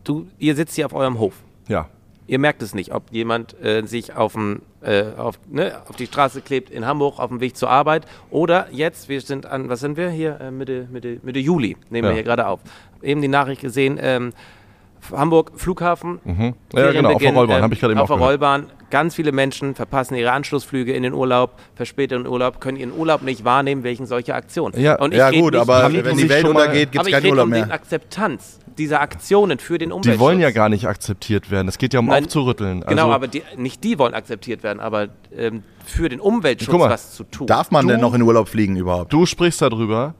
[0.03, 1.33] du, ihr sitzt hier auf eurem Hof.
[1.67, 1.87] Ja.
[2.25, 6.05] Ihr merkt es nicht, ob jemand äh, sich auf, dem, äh, auf, ne, auf, die
[6.05, 9.81] Straße klebt in Hamburg auf dem Weg zur Arbeit oder jetzt, wir sind an, was
[9.81, 12.11] sind wir hier, äh, Mitte, Mitte, Mitte Juli, nehmen ja.
[12.11, 12.61] wir hier gerade auf.
[13.03, 14.33] Eben die Nachricht gesehen, ähm,
[15.11, 16.19] Hamburg Flughafen.
[16.23, 16.53] Mhm.
[16.73, 19.31] Ja, genau, auf der Rollbahn, ähm, habe ich gerade eben Auf der Rollbahn, ganz viele
[19.31, 24.05] Menschen verpassen ihre Anschlussflüge in den Urlaub, verspäteten Urlaub, können ihren Urlaub nicht wahrnehmen wegen
[24.05, 24.79] solcher Aktionen.
[24.79, 27.57] Ja, ja gut, aber wenn die Welt untergeht, gibt es keinen Urlaub mehr.
[27.57, 30.15] Aber ich um die Akzeptanz dieser Aktionen für den Umweltschutz.
[30.15, 31.67] Die wollen ja gar nicht akzeptiert werden.
[31.67, 32.81] Es geht ja um Nein, aufzurütteln.
[32.81, 36.73] Genau, also genau, aber die, nicht die wollen akzeptiert werden, aber ähm, für den Umweltschutz
[36.73, 37.47] mal, was zu tun.
[37.47, 39.11] Darf man du, denn noch in Urlaub fliegen überhaupt?
[39.13, 40.15] Du sprichst darüber.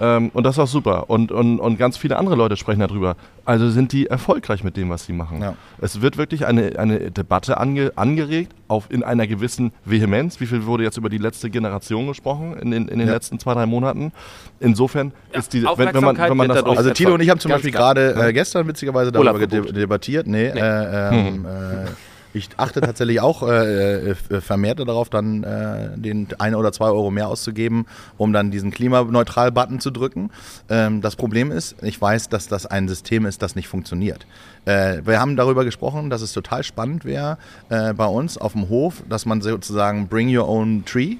[0.00, 1.10] Ähm, und das ist auch super.
[1.10, 3.16] Und, und, und ganz viele andere Leute sprechen darüber.
[3.44, 5.40] Also sind die erfolgreich mit dem, was sie machen.
[5.40, 5.54] Ja.
[5.80, 10.40] Es wird wirklich eine, eine Debatte ange, angeregt, auf in einer gewissen Vehemenz.
[10.40, 13.14] Wie viel wurde jetzt über die letzte Generation gesprochen in, in, in den ja.
[13.14, 14.12] letzten zwei, drei Monaten?
[14.60, 17.40] Insofern ja, ist die, wenn, wenn, man, wenn man das Also Tilo und ich haben
[17.40, 20.26] zum Beispiel gerade äh, gestern witzigerweise darüber debattiert.
[20.26, 20.60] Nee, nee.
[20.60, 21.46] Äh, ähm, hm.
[21.46, 21.86] äh,
[22.34, 27.10] ich achte tatsächlich auch äh, äh, vermehrt darauf, dann äh, den ein oder zwei Euro
[27.10, 30.30] mehr auszugeben, um dann diesen Klimaneutral-Button zu drücken.
[30.68, 34.26] Ähm, das Problem ist, ich weiß, dass das ein System ist, das nicht funktioniert.
[34.64, 38.68] Äh, wir haben darüber gesprochen, dass es total spannend wäre äh, bei uns auf dem
[38.68, 41.16] Hof, dass man sozusagen Bring Your Own Tree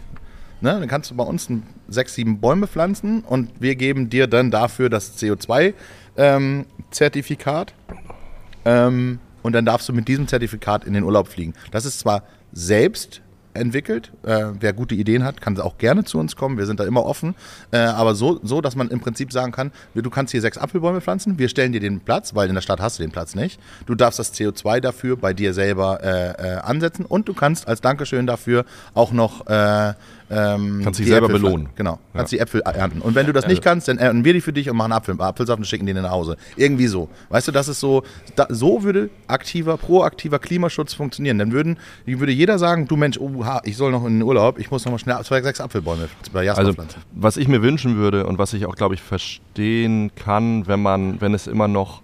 [0.60, 1.48] Ne, dann kannst du bei uns
[1.86, 7.74] sechs, sieben Bäume pflanzen und wir geben dir dann dafür das CO2-Zertifikat.
[8.64, 11.54] Ähm, und dann darfst du mit diesem Zertifikat in den Urlaub fliegen.
[11.70, 12.22] Das ist zwar
[12.52, 13.22] selbst
[13.54, 14.12] entwickelt.
[14.24, 16.58] Äh, wer gute Ideen hat, kann auch gerne zu uns kommen.
[16.58, 17.34] Wir sind da immer offen.
[17.70, 21.00] Äh, aber so, so, dass man im Prinzip sagen kann, du kannst hier sechs Apfelbäume
[21.00, 23.58] pflanzen, wir stellen dir den Platz, weil in der Stadt hast du den Platz nicht.
[23.86, 27.80] Du darfst das CO2 dafür bei dir selber äh, äh, ansetzen und du kannst als
[27.80, 29.94] Dankeschön dafür auch noch äh,
[30.30, 31.68] ähm, kannst dich selber Äpfel belohnen.
[31.74, 32.38] Genau, kannst ja.
[32.38, 33.00] die Äpfel ernten.
[33.00, 35.20] Und wenn du das nicht kannst, dann ernten wir die für dich und machen Apfel,
[35.20, 36.36] Apfelsaft und schicken die nach Hause.
[36.56, 37.08] Irgendwie so.
[37.30, 38.02] Weißt du, das ist so,
[38.36, 41.38] da, so würde aktiver, proaktiver Klimaschutz funktionieren.
[41.38, 44.70] Dann würden, würde jeder sagen, du Mensch, oh, ich soll noch in den Urlaub, ich
[44.70, 47.02] muss noch mal schnell zwei, sechs Apfelbäume bei Jasper also, pflanzen.
[47.12, 51.20] Was ich mir wünschen würde und was ich auch, glaube ich, verstehen kann, wenn man,
[51.20, 52.02] wenn es immer noch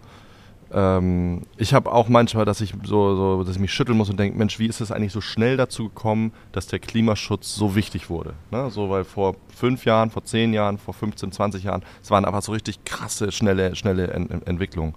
[0.74, 4.18] ähm, ich habe auch manchmal, dass ich so, so, dass ich mich schütteln muss und
[4.18, 8.10] denke, Mensch, wie ist es eigentlich so schnell dazu gekommen, dass der Klimaschutz so wichtig
[8.10, 8.34] wurde?
[8.50, 8.70] Ne?
[8.70, 12.42] So, weil vor fünf Jahren, vor zehn Jahren, vor 15, 20 Jahren, es waren einfach
[12.42, 14.94] so richtig krasse, schnelle, schnelle Ent Entwicklungen.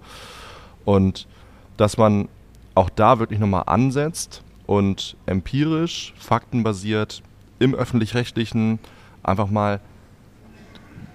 [0.84, 1.28] Und
[1.76, 2.28] dass man
[2.74, 7.22] auch da wirklich nochmal ansetzt und empirisch, faktenbasiert
[7.60, 8.80] im öffentlich-rechtlichen
[9.22, 9.80] einfach mal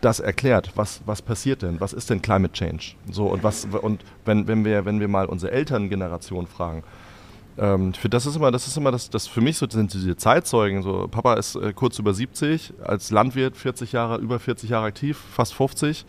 [0.03, 2.95] das erklärt, was, was passiert denn, was ist denn Climate Change?
[3.09, 6.83] So, und was, und wenn, wenn, wir, wenn wir mal unsere Elterngeneration fragen,
[7.57, 10.17] ähm, für das ist immer, das ist immer das, das für mich so sind diese
[10.17, 10.81] Zeitzeugen.
[10.81, 15.17] So, Papa ist äh, kurz über 70, als Landwirt 40 Jahre, über 40 Jahre aktiv,
[15.31, 16.05] fast 50.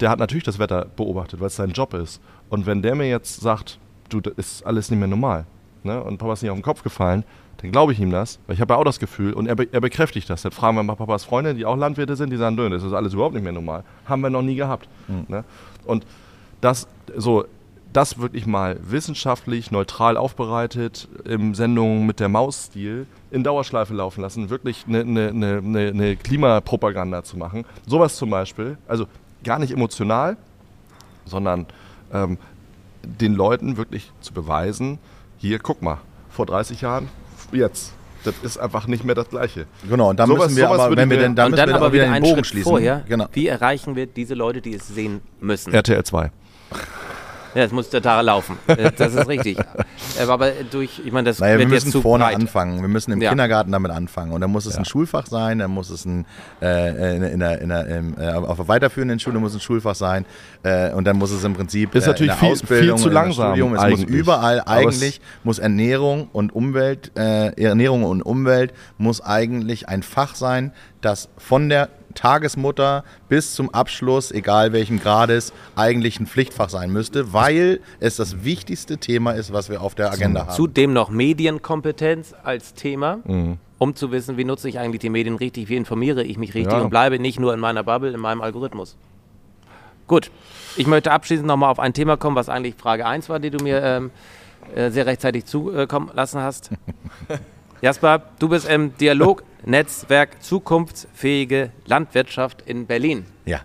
[0.00, 2.20] Der hat natürlich das Wetter beobachtet, weil es sein Job ist.
[2.48, 5.46] Und wenn der mir jetzt sagt, du, das ist alles nicht mehr normal,
[5.84, 6.02] ne?
[6.02, 7.24] und Papa ist nicht auf den Kopf gefallen,
[7.62, 9.68] dann glaube ich ihm das, weil ich habe ja auch das Gefühl und er, be
[9.70, 10.42] er bekräftigt das.
[10.42, 12.92] Dann fragen wir mal Papas Freunde, die auch Landwirte sind, die sagen, Nö, das ist
[12.92, 13.84] alles überhaupt nicht mehr normal.
[14.04, 14.88] Haben wir noch nie gehabt.
[15.08, 15.24] Mhm.
[15.28, 15.44] Ne?
[15.84, 16.04] Und
[16.60, 17.44] das so,
[17.92, 24.50] das wirklich mal wissenschaftlich, neutral aufbereitet, im Sendungen mit der Maus-Stil in Dauerschleife laufen lassen,
[24.50, 27.64] wirklich eine ne, ne, ne, ne Klimapropaganda zu machen.
[27.86, 29.06] Sowas zum Beispiel, also
[29.44, 30.36] gar nicht emotional,
[31.26, 31.66] sondern
[32.12, 32.38] ähm,
[33.02, 34.98] den Leuten wirklich zu beweisen,
[35.38, 35.98] hier, guck mal,
[36.30, 37.08] vor 30 Jahren,
[37.54, 37.92] jetzt.
[38.24, 39.66] Das ist einfach nicht mehr das Gleiche.
[39.88, 41.74] Genau, und da Sowas- müssen wir sowas aber, wenn wir denn, da und dann wir
[41.74, 42.70] aber wieder wieder den einen Bogen Schritt schließen.
[42.70, 43.02] vorher.
[43.08, 43.26] Genau.
[43.32, 45.72] Wie erreichen wir diese Leute, die es sehen müssen?
[45.74, 46.30] RTL 2.
[47.54, 48.58] Ja, das muss der Tag laufen.
[48.66, 49.58] Äh, Das ist richtig.
[49.58, 52.36] Äh, Aber durch, ich meine, das Naja, wir wird müssen jetzt zu vorne breit.
[52.36, 52.80] anfangen.
[52.80, 53.30] Wir müssen im Ja.
[53.30, 54.32] Kindergarten damit anfangen.
[54.32, 56.24] Und dann muss es ein Schulfach sein, dann muss es ein,
[56.62, 59.94] äh, in, in, der- in, der- im, äh, auf der weiterführenden Schule muss ein Schulfach
[59.94, 60.24] sein.
[60.62, 63.04] Äh, und dann muss es im Prinzip Ist äh, natürlich in der viel- Ausbildung, viel
[63.04, 64.08] zu langsam Studium, es muss eigentlich.
[64.08, 70.02] überall Aber es- eigentlich, muss Ernährung und Umwelt, äh, Ernährung und Umwelt muss eigentlich ein
[70.02, 76.68] Fach sein, das von der Tagesmutter bis zum Abschluss, egal welchen Grades, eigentlich ein Pflichtfach
[76.68, 80.54] sein müsste, weil es das wichtigste Thema ist, was wir auf der Agenda haben.
[80.54, 83.58] Zudem noch Medienkompetenz als Thema, Mhm.
[83.78, 86.72] um zu wissen, wie nutze ich eigentlich die Medien richtig, wie informiere ich mich richtig
[86.72, 86.80] Ja.
[86.80, 88.96] und bleibe nicht nur in meiner Bubble, in meinem Algorithmus.
[90.06, 90.30] Gut,
[90.76, 93.62] ich möchte abschließend nochmal auf ein Thema kommen, was eigentlich Frage 1 war, die du
[93.62, 94.10] mir ähm,
[94.74, 96.70] äh, sehr rechtzeitig zukommen lassen hast.
[97.80, 98.96] Jasper, du bist im
[99.66, 103.26] Dialognetzwerk Zukunftsfähige Landwirtschaft in Berlin.
[103.44, 103.60] Ja.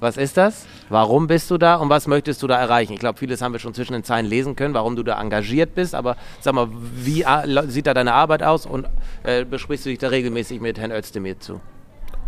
[0.00, 0.66] Was ist das?
[0.88, 2.92] Warum bist du da und was möchtest du da erreichen?
[2.92, 5.74] Ich glaube, vieles haben wir schon zwischen den Zeilen lesen können, warum du da engagiert
[5.74, 5.94] bist.
[5.94, 8.86] Aber sag mal, wie a- la- sieht da deine Arbeit aus und
[9.22, 11.60] äh, besprichst du dich da regelmäßig mit Herrn Özdemir zu?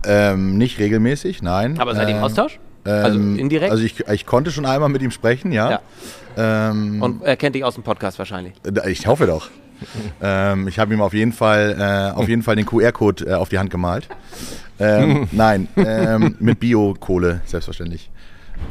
[0.07, 1.79] Ähm, nicht regelmäßig, nein.
[1.81, 2.59] Aber seid ihr im Ähm, Austausch?
[2.85, 3.73] also ähm, indirekt?
[3.73, 5.81] Also ich, ich konnte schon einmal mit ihm sprechen, ja.
[6.37, 8.53] Ähm, und er kennt dich aus dem Podcast wahrscheinlich.
[8.87, 9.49] ich hoffe doch.
[10.23, 13.49] Ähm, ich habe ihm auf jeden Fall, äh, auf jeden Fall den QR-Code äh, auf
[13.49, 14.09] die Hand gemalt.
[14.79, 18.11] Ähm, nein, ähm, mit Biokohle, selbstverständlich.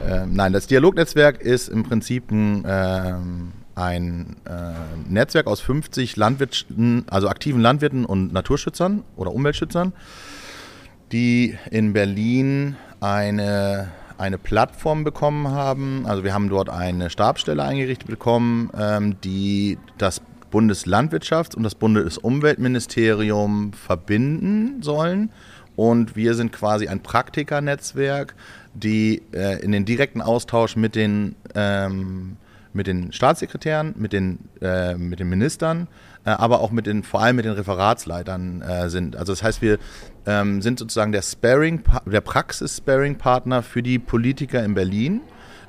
[0.05, 7.05] Ähm, nein, das Dialognetzwerk ist im Prinzip ein, ähm, ein äh, Netzwerk aus 50 Landwirten,
[7.09, 9.93] also aktiven Landwirten und Naturschützern oder Umweltschützern,
[11.11, 16.05] die in Berlin eine, eine Plattform bekommen haben.
[16.05, 20.21] Also wir haben dort eine Stabsstelle eingerichtet bekommen, ähm, die das
[20.53, 25.31] Bundeslandwirtschafts- und das Bundesumweltministerium verbinden sollen.
[25.75, 28.35] Und wir sind quasi ein Praktikernetzwerk,
[28.75, 32.37] die äh, in den direkten Austausch mit den, ähm,
[32.73, 35.87] mit den Staatssekretären, mit den, äh, mit den Ministern,
[36.25, 39.15] äh, aber auch mit den, vor allem mit den Referatsleitern äh, sind.
[39.15, 39.79] Also das heißt, wir
[40.27, 45.21] ähm, sind sozusagen der Sparing, der Praxis-Sparing-Partner für die Politiker in Berlin.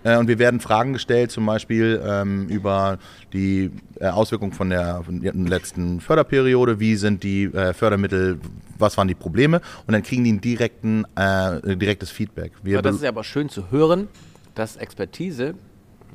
[0.05, 2.99] Äh, Und wir werden Fragen gestellt, zum Beispiel ähm, über
[3.33, 6.79] die äh, Auswirkungen von der, von der letzten Förderperiode.
[6.79, 8.39] Wie sind die äh, Fördermittel,
[8.79, 9.61] was waren die Probleme?
[9.87, 12.53] Und dann kriegen die ein direkten, äh, direktes Feedback.
[12.63, 14.09] Wir Aber das ist ja aber schön zu hören,
[14.55, 15.55] dass Expertise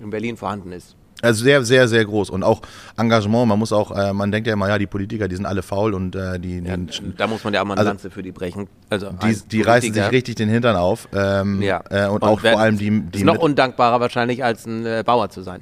[0.01, 0.95] in Berlin vorhanden ist.
[1.21, 2.61] Also sehr, sehr, sehr groß und auch
[2.97, 3.47] Engagement.
[3.47, 5.93] Man muss auch, äh, man denkt ja immer, ja, die Politiker, die sind alle faul
[5.93, 8.23] und äh, die, Ja, die, da muss man ja auch mal eine Also- Lanze für
[8.23, 8.67] die brechen.
[8.89, 11.07] Also die, die reißen sich richtig den Hintern auf.
[11.13, 11.81] Ähm, Ja.
[11.89, 15.03] äh, und, auch wer- vor allem die, die ist noch undankbarer wahrscheinlich als ein äh,
[15.05, 15.61] Bauer zu sein.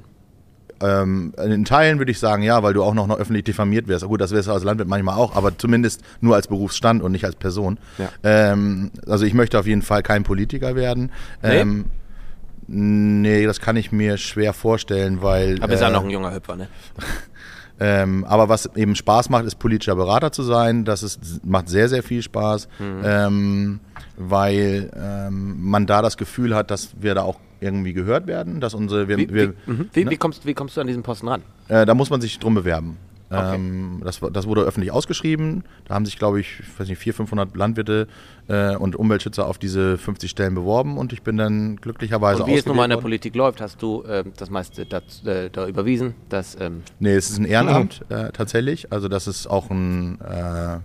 [0.80, 4.04] Ähm, in Teilen würde ich sagen, ja, weil du auch noch, noch öffentlich diffamiert wirst.
[4.04, 7.24] Gut, das wirst du als Landwirt manchmal auch, aber zumindest nur als Berufsstand und nicht
[7.24, 7.78] als Person.
[7.98, 8.10] Ja.
[8.22, 11.10] Ähm, also ich möchte auf jeden Fall kein Politiker werden.
[11.42, 11.64] Nee?
[12.70, 15.60] Nee, das kann ich mir schwer vorstellen, weil.
[15.62, 16.68] Aber ist ja äh, noch ein junger Hüpfer, ne?
[17.80, 20.84] ähm, aber was eben Spaß macht, ist politischer Berater zu sein.
[20.84, 23.00] Das ist, macht sehr, sehr viel Spaß, Mhm.
[23.04, 23.80] ähm,
[24.18, 28.74] weil ähm, man da das Gefühl hat, dass wir da auch irgendwie gehört werden, dass
[28.74, 29.90] unsere, wir, Wie, wir, wie, mhm.
[29.92, 30.10] wie, ne?
[30.10, 31.42] wie, kommst, wie kommst du an diesen Posten ran?
[31.68, 32.98] Äh, da muss man sich drum bewerben.
[33.30, 33.56] Okay.
[33.56, 35.64] Ähm, das, das wurde öffentlich ausgeschrieben.
[35.86, 38.08] Da haben sich, glaube ich, ich weiß nicht, 400, 500 Landwirte
[38.48, 42.54] äh, und Umweltschützer auf diese 50 Stellen beworben und ich bin dann glücklicherweise Und wie
[42.54, 42.98] es nun mal in der.
[42.98, 47.30] Politik läuft, hast du äh, das meiste da, äh, da überwiesen, dass ähm, Nee, es
[47.30, 48.92] ist ein Ehrenamt äh, tatsächlich.
[48.92, 50.78] Also das ist auch ein, äh,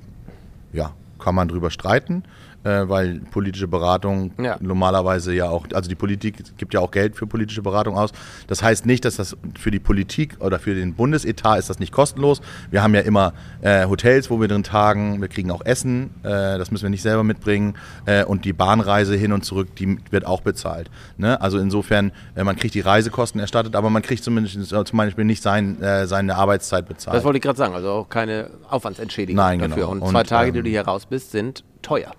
[0.78, 2.24] ja, kann man drüber streiten,
[2.64, 4.57] äh, weil politische Beratung Ja.
[4.59, 8.11] normalerweise ja auch, also die Politik gibt ja auch Geld für politische Beratung aus.
[8.47, 11.91] Das heißt nicht, dass das für die Politik oder für den Bundesetat ist das nicht
[11.91, 12.41] kostenlos.
[12.72, 16.57] Wir haben ja immer äh, Hotels, wo wir drin tagen, wir kriegen auch Essen, äh,
[16.57, 20.26] das müssen wir nicht selber mitbringen äh, und die Bahnreise hin und zurück, die wird
[20.26, 20.89] auch bezahlt.
[21.18, 21.39] Ne?
[21.41, 25.26] Also insofern, äh, man kriegt die Reisekosten erstattet, aber man kriegt zumindest äh, zum Beispiel
[25.26, 27.18] nicht sein, seine Arbeitszeit bezahlt.
[27.18, 29.76] das wollte ich gerade sagen, also auch keine Aufwandsentschädigung Nein, dafür.
[29.76, 29.91] genau.
[29.91, 32.11] Und, Und, zwei Tage, die ähm, du hier raus bist, sind teuer.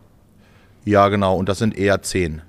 [0.85, 1.37] Ja, genau.
[1.37, 2.43] Und das sind eher zehn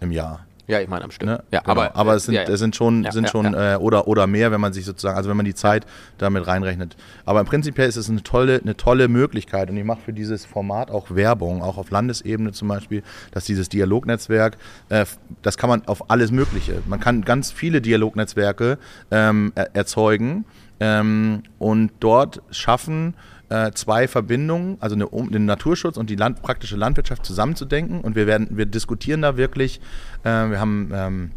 [0.00, 0.46] im Jahr.
[0.68, 1.28] Ja, ich meine am Stück.
[1.28, 1.44] Ne?
[1.52, 1.72] Ja, genau.
[1.72, 2.48] aber, aber äh, es sind, ja, ja.
[2.48, 3.54] Es sind schon, Ja, sind schon.
[3.54, 5.86] Äh, oder, oder mehr, wenn man sich sozusagen, also wenn man die Zeit
[6.18, 6.96] damit reinrechnet.
[7.24, 10.44] Aber im Prinzip ist es eine tolle, eine tolle Möglichkeit und ich mache für dieses
[10.44, 14.56] Format auch Werbung, auch auf Landesebene zum Beispiel, dass dieses Dialognetzwerk,
[14.88, 15.06] äh,
[15.42, 16.82] das kann man auf alles Mögliche.
[16.86, 18.78] Man kann ganz viele Dialognetzwerke
[19.12, 20.46] ähm, er erzeugen
[20.80, 23.14] ähm, und dort schaffen,
[23.48, 28.00] äh, zwei Verbindungen, also eine, um, den Naturschutz und die Land, praktische Landwirtschaft zusammenzudenken.
[28.00, 29.80] Und wir werden, wir diskutieren da wirklich.
[30.24, 31.30] Äh, wir haben ähm,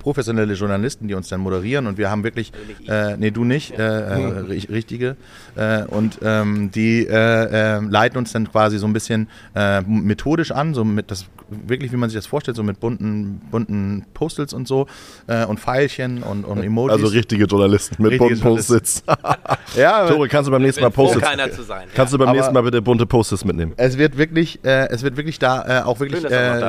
[0.00, 2.52] professionelle Journalisten, die uns dann moderieren und wir haben wirklich,
[2.88, 4.38] äh, nee, du nicht, äh, äh,
[4.70, 5.16] richtige,
[5.56, 10.50] äh, und ähm, die äh, äh, leiten uns dann quasi so ein bisschen äh, methodisch
[10.50, 14.52] an, so mit das wirklich, wie man sich das vorstellt, so mit bunten, bunten Postels
[14.52, 14.86] und so
[15.26, 16.92] äh, und Pfeilchen und, und Emojis.
[16.92, 19.02] Also richtige Journalisten mit Richtige bunten Post-its.
[19.76, 21.88] ja, Tore, kannst du beim nächsten Mal Post-its keiner zu sein.
[21.94, 23.72] Kannst du beim Aber- nächsten Mal bitte bunte Post-its mitnehmen?
[23.76, 26.24] es wird wirklich, äh, es wird wirklich da äh, auch wirklich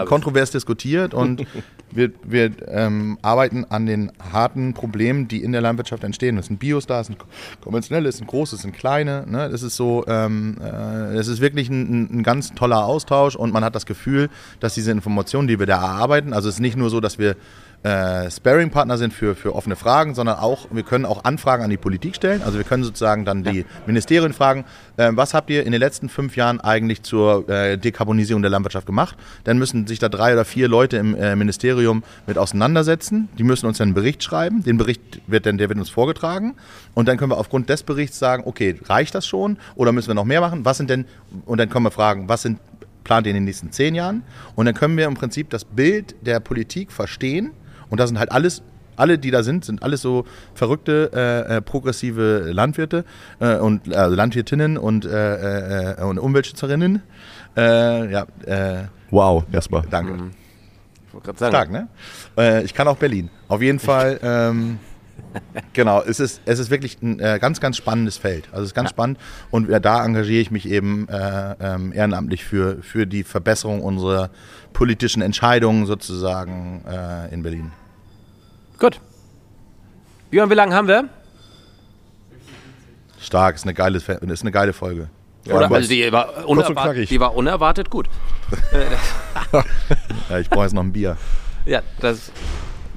[0.06, 1.46] kontrovers diskutiert und
[1.92, 6.36] wir, wir ähm, arbeiten an den harten Problemen, die in der Landwirtschaft entstehen.
[6.36, 7.20] Das sind Bios da, das sind
[7.62, 9.26] konventionelle, das sind große, das sind kleine.
[9.28, 9.50] Ne?
[9.50, 13.64] Das ist so, ähm, äh, es ist wirklich ein, ein ganz toller Austausch und man
[13.64, 14.30] hat das Gefühl,
[14.60, 17.36] dass diese Informationen, die wir da erarbeiten, also es ist nicht nur so, dass wir
[17.84, 21.78] äh, Sparing-Partner sind für, für offene Fragen, sondern auch, wir können auch Anfragen an die
[21.78, 22.42] Politik stellen.
[22.44, 24.66] Also wir können sozusagen dann die Ministerien fragen,
[24.98, 28.86] äh, was habt ihr in den letzten fünf Jahren eigentlich zur äh, Dekarbonisierung der Landwirtschaft
[28.86, 29.18] gemacht?
[29.44, 33.30] Dann müssen sich da drei oder vier Leute im äh, Ministerium mit auseinandersetzen.
[33.38, 34.64] Die müssen uns dann einen Bericht schreiben.
[34.64, 36.56] Den Bericht wird dann, der wird uns vorgetragen.
[36.94, 39.58] Und dann können wir aufgrund des Berichts sagen, okay, reicht das schon?
[39.76, 40.66] Oder müssen wir noch mehr machen?
[40.66, 41.06] Was sind denn,
[41.46, 42.60] und dann können wir fragen, was sind
[43.04, 44.24] plant ihr in den nächsten zehn Jahren.
[44.56, 47.52] Und dann können wir im Prinzip das Bild der Politik verstehen.
[47.92, 48.64] Und das sind halt alles,
[48.96, 50.26] alle, die da sind, sind alles so
[50.56, 53.06] verrückte, äh, äh, progressive Landwirte
[53.40, 57.04] äh, und äh, Landwirtinnen und, äh, äh, und Umweltschützerinnen.
[57.56, 59.84] Äh, ja, äh, Wow, erstmal.
[59.90, 60.32] danke.
[61.08, 61.88] Ich wollte gerade sagen, Stark, ne?
[62.38, 63.30] Äh, ich kann auch Berlin.
[63.50, 64.80] Auf jeden Fall, ähm,
[65.74, 68.48] genau, es ist, es ist wirklich ein äh, ganz, ganz spannendes Feld.
[68.52, 69.20] Also es ist ganz spannend
[69.50, 74.30] und äh, da engagiere ich mich eben äh, ähm, ehrenamtlich für, für die Verbesserung unserer
[74.72, 77.74] politischen Entscheidungen sozusagen äh, in Berlin.
[78.82, 79.00] Gut.
[80.32, 81.08] Björn, wie lange haben wir?
[83.20, 85.08] Stark, ist eine geile, ist eine geile Folge.
[85.46, 88.08] Oder, aber also die war, unerwartet, die war unerwartet gut.
[90.30, 91.16] Ja, ich brauche jetzt noch ein Bier.
[91.66, 92.32] Ja, das,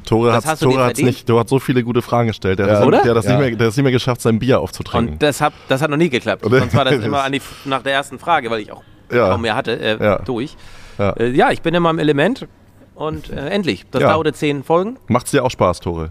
[0.07, 2.59] Tore Das hat Tore hat's nicht, Tore hat so viele gute Fragen gestellt.
[2.61, 2.78] Der, Ja.
[2.78, 3.03] hat, Oder?
[3.03, 3.32] der, hat das Ja.
[3.32, 5.14] nicht mehr, der hat es nicht mehr geschafft, sein Bier aufzutrinken.
[5.14, 6.45] und das hat, das hat noch nie geklappt.
[6.47, 6.61] Oder?
[6.61, 8.82] Sonst war das immer die, nach der ersten Frage, weil ich auch
[9.12, 9.30] Ja.
[9.30, 10.18] kaum mehr hatte, äh, Ja.
[10.20, 10.57] durch.
[10.99, 11.11] Ja.
[11.11, 12.47] Äh, ja, ich bin in meinem Element
[12.95, 13.84] und äh, endlich.
[13.90, 14.09] Das Ja.
[14.11, 14.99] dauerte zehn Folgen.
[15.09, 16.11] Macht's dir auch Spaß, Tore?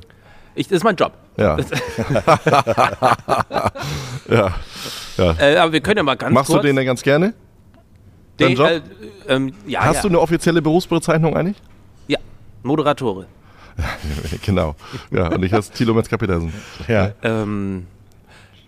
[0.56, 1.14] Ich, das ist mein Job.
[1.38, 1.58] Ja.
[4.30, 4.54] ja.
[5.18, 5.36] ja.
[5.40, 6.62] Äh, aber wir können ja mal ganz Machst kurz...
[6.62, 7.34] du den denn ganz gerne?
[8.38, 8.68] deinen den, Job?
[8.68, 8.82] Äh,
[9.28, 10.02] ähm, ja, Hast ja.
[10.04, 11.58] du eine offizielle Berufsbezeichnung eigentlich?
[12.08, 12.20] Ja,
[12.64, 13.26] Moderatore.
[14.46, 14.76] genau.
[15.12, 16.54] Ja, und ich heiße Thilo Metzger-Petersen.
[16.88, 17.12] Ja.
[17.24, 17.88] Ähm,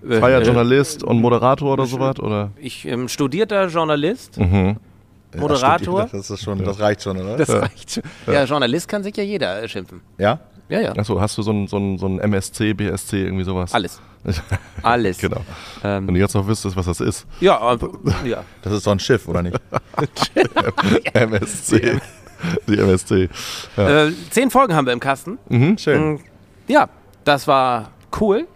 [0.07, 2.19] äh, Freier äh, Journalist und Moderator oder sowas?
[2.19, 2.51] Oder?
[2.57, 4.77] Ich ähm, studierter Journalist, Mhm.
[5.39, 6.07] Moderator.
[6.11, 7.37] Das, ist schon, das reicht schon, oder?
[7.37, 8.03] Das reicht schon.
[8.27, 8.43] Ja.
[8.45, 10.01] Journalist kann sich ja jeder schimpfen.
[10.17, 10.39] Ja?
[10.67, 10.91] Ja, ja.
[10.95, 13.73] Achso, hast du so ein, so, ein, so ein MSC, BSC, irgendwie sowas?
[13.73, 14.01] Alles.
[14.81, 15.19] Alles.
[15.19, 15.41] genau.
[15.83, 17.27] Ähm, Wenn du jetzt noch wüsstest, was das ist.
[17.39, 17.77] ja,
[18.25, 18.43] ja.
[18.63, 19.55] Das ist doch ein Schiff, oder nicht?
[21.13, 21.99] MSC.
[22.67, 23.29] Die MSC.
[23.77, 24.05] Ja.
[24.07, 25.37] Äh, zehn Folgen haben wir im Kasten.
[25.77, 26.13] Schön.
[26.13, 26.19] Mm,
[26.67, 26.89] Ja,
[27.23, 28.47] das war cool.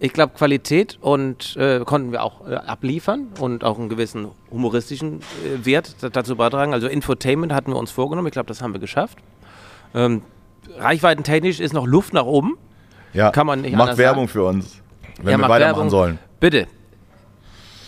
[0.00, 5.20] Ich glaube, Qualität und äh, konnten wir auch äh, abliefern und auch einen gewissen humoristischen
[5.44, 6.72] äh, Wert da- dazu beitragen.
[6.72, 8.28] Also Infotainment hatten wir uns vorgenommen.
[8.28, 9.18] Ich glaube, das haben wir geschafft.
[9.94, 10.22] Ähm,
[10.78, 12.56] reichweitentechnisch ist noch Luft nach oben.
[13.12, 13.30] Ja.
[13.30, 14.80] Kann man nicht Macht Werbung für uns,
[15.20, 15.90] wenn Ja, wir weitermachen Werbung.
[15.90, 16.18] sollen.
[16.38, 16.66] Bitte.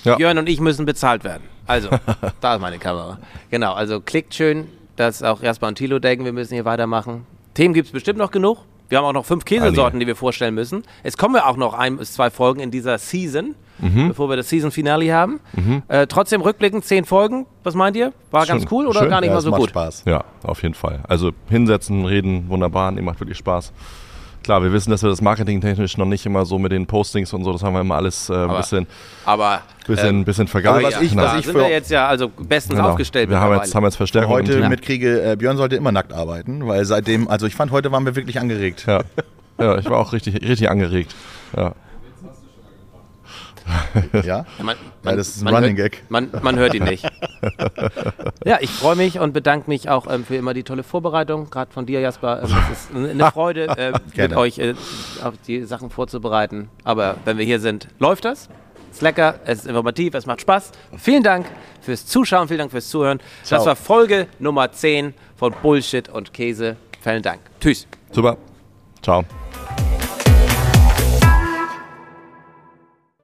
[0.03, 0.17] Ja.
[0.17, 1.43] Björn und ich müssen bezahlt werden.
[1.67, 1.91] Also,
[2.41, 3.19] da ist meine Kamera.
[3.51, 7.27] Genau, also klickt schön, dass auch Jasper und Thilo denken, wir müssen hier weitermachen.
[7.55, 8.59] Themen gibt es bestimmt noch genug.
[8.91, 9.99] Wir haben auch noch fünf Käsesorten, Einige.
[10.01, 10.83] die wir vorstellen müssen.
[11.03, 14.09] Es kommen ja auch noch ein bis zwei Folgen in dieser Season, Mhm.
[14.09, 15.41] bevor wir das Season-Finale haben.
[15.89, 17.47] Äh, trotzdem rückblickend zehn Folgen.
[17.63, 18.13] Was meint ihr?
[18.31, 19.09] War ganz cool oder schön.
[19.09, 19.71] gar nicht Ja, mal es so macht gut?
[19.71, 20.03] Spaß.
[20.07, 21.01] Ja, auf jeden Fall.
[21.09, 22.91] Also hinsetzen, reden, wunderbar.
[22.91, 23.73] Nee, macht wirklich Spaß.
[24.43, 27.45] Klar, wir wissen, dass wir das marketingtechnisch noch nicht immer so mit den Postings und
[27.45, 28.87] so, das haben wir immer alles äh, ein bisschen,
[29.27, 30.77] Aber bisschen, ähm, bisschen vergeigt.
[30.85, 32.89] also was ich- da was ich sind für- wir jetzt ja also bestens Genau.
[32.91, 33.29] aufgestellt.
[33.29, 36.85] Wir haben jetzt, haben jetzt Verstärkung Heute mitkriege, äh, Björn sollte immer nackt arbeiten, weil
[36.87, 38.85] seitdem, also ich fand, heute waren wir wirklich angeregt.
[38.87, 39.03] Ja.
[39.59, 41.15] ja, ich war auch richtig, richtig angeregt.
[41.57, 41.75] Ja.
[44.13, 44.23] Ja?
[44.23, 46.03] Ja, man, Ja, das ist ein man Running hört, Gag.
[46.09, 47.05] Man, man hört ihn nicht.
[48.45, 51.73] ja, ich freue mich und bedanke mich auch ähm, für immer die tolle Vorbereitung, gerade
[51.73, 52.43] von dir, Jasper.
[52.43, 54.75] Ähm, es ist eine Freude, äh, mit euch äh,
[55.23, 56.69] auf die Sachen vorzubereiten.
[56.85, 58.49] Aber wenn wir hier sind, läuft das.
[58.91, 60.73] Es ist lecker, es ist informativ, es macht Spaß.
[60.99, 61.47] Vielen Dank
[61.81, 63.19] fürs Zuschauen, vielen Dank fürs Zuhören.
[63.41, 63.67] Das Ciao.
[63.67, 66.77] war Folge Nummer 10 von Bullshit und Käse.
[67.01, 67.41] Vielen Dank.
[67.61, 67.87] Tschüss.
[68.11, 68.37] Super.
[69.03, 69.25] Ciao.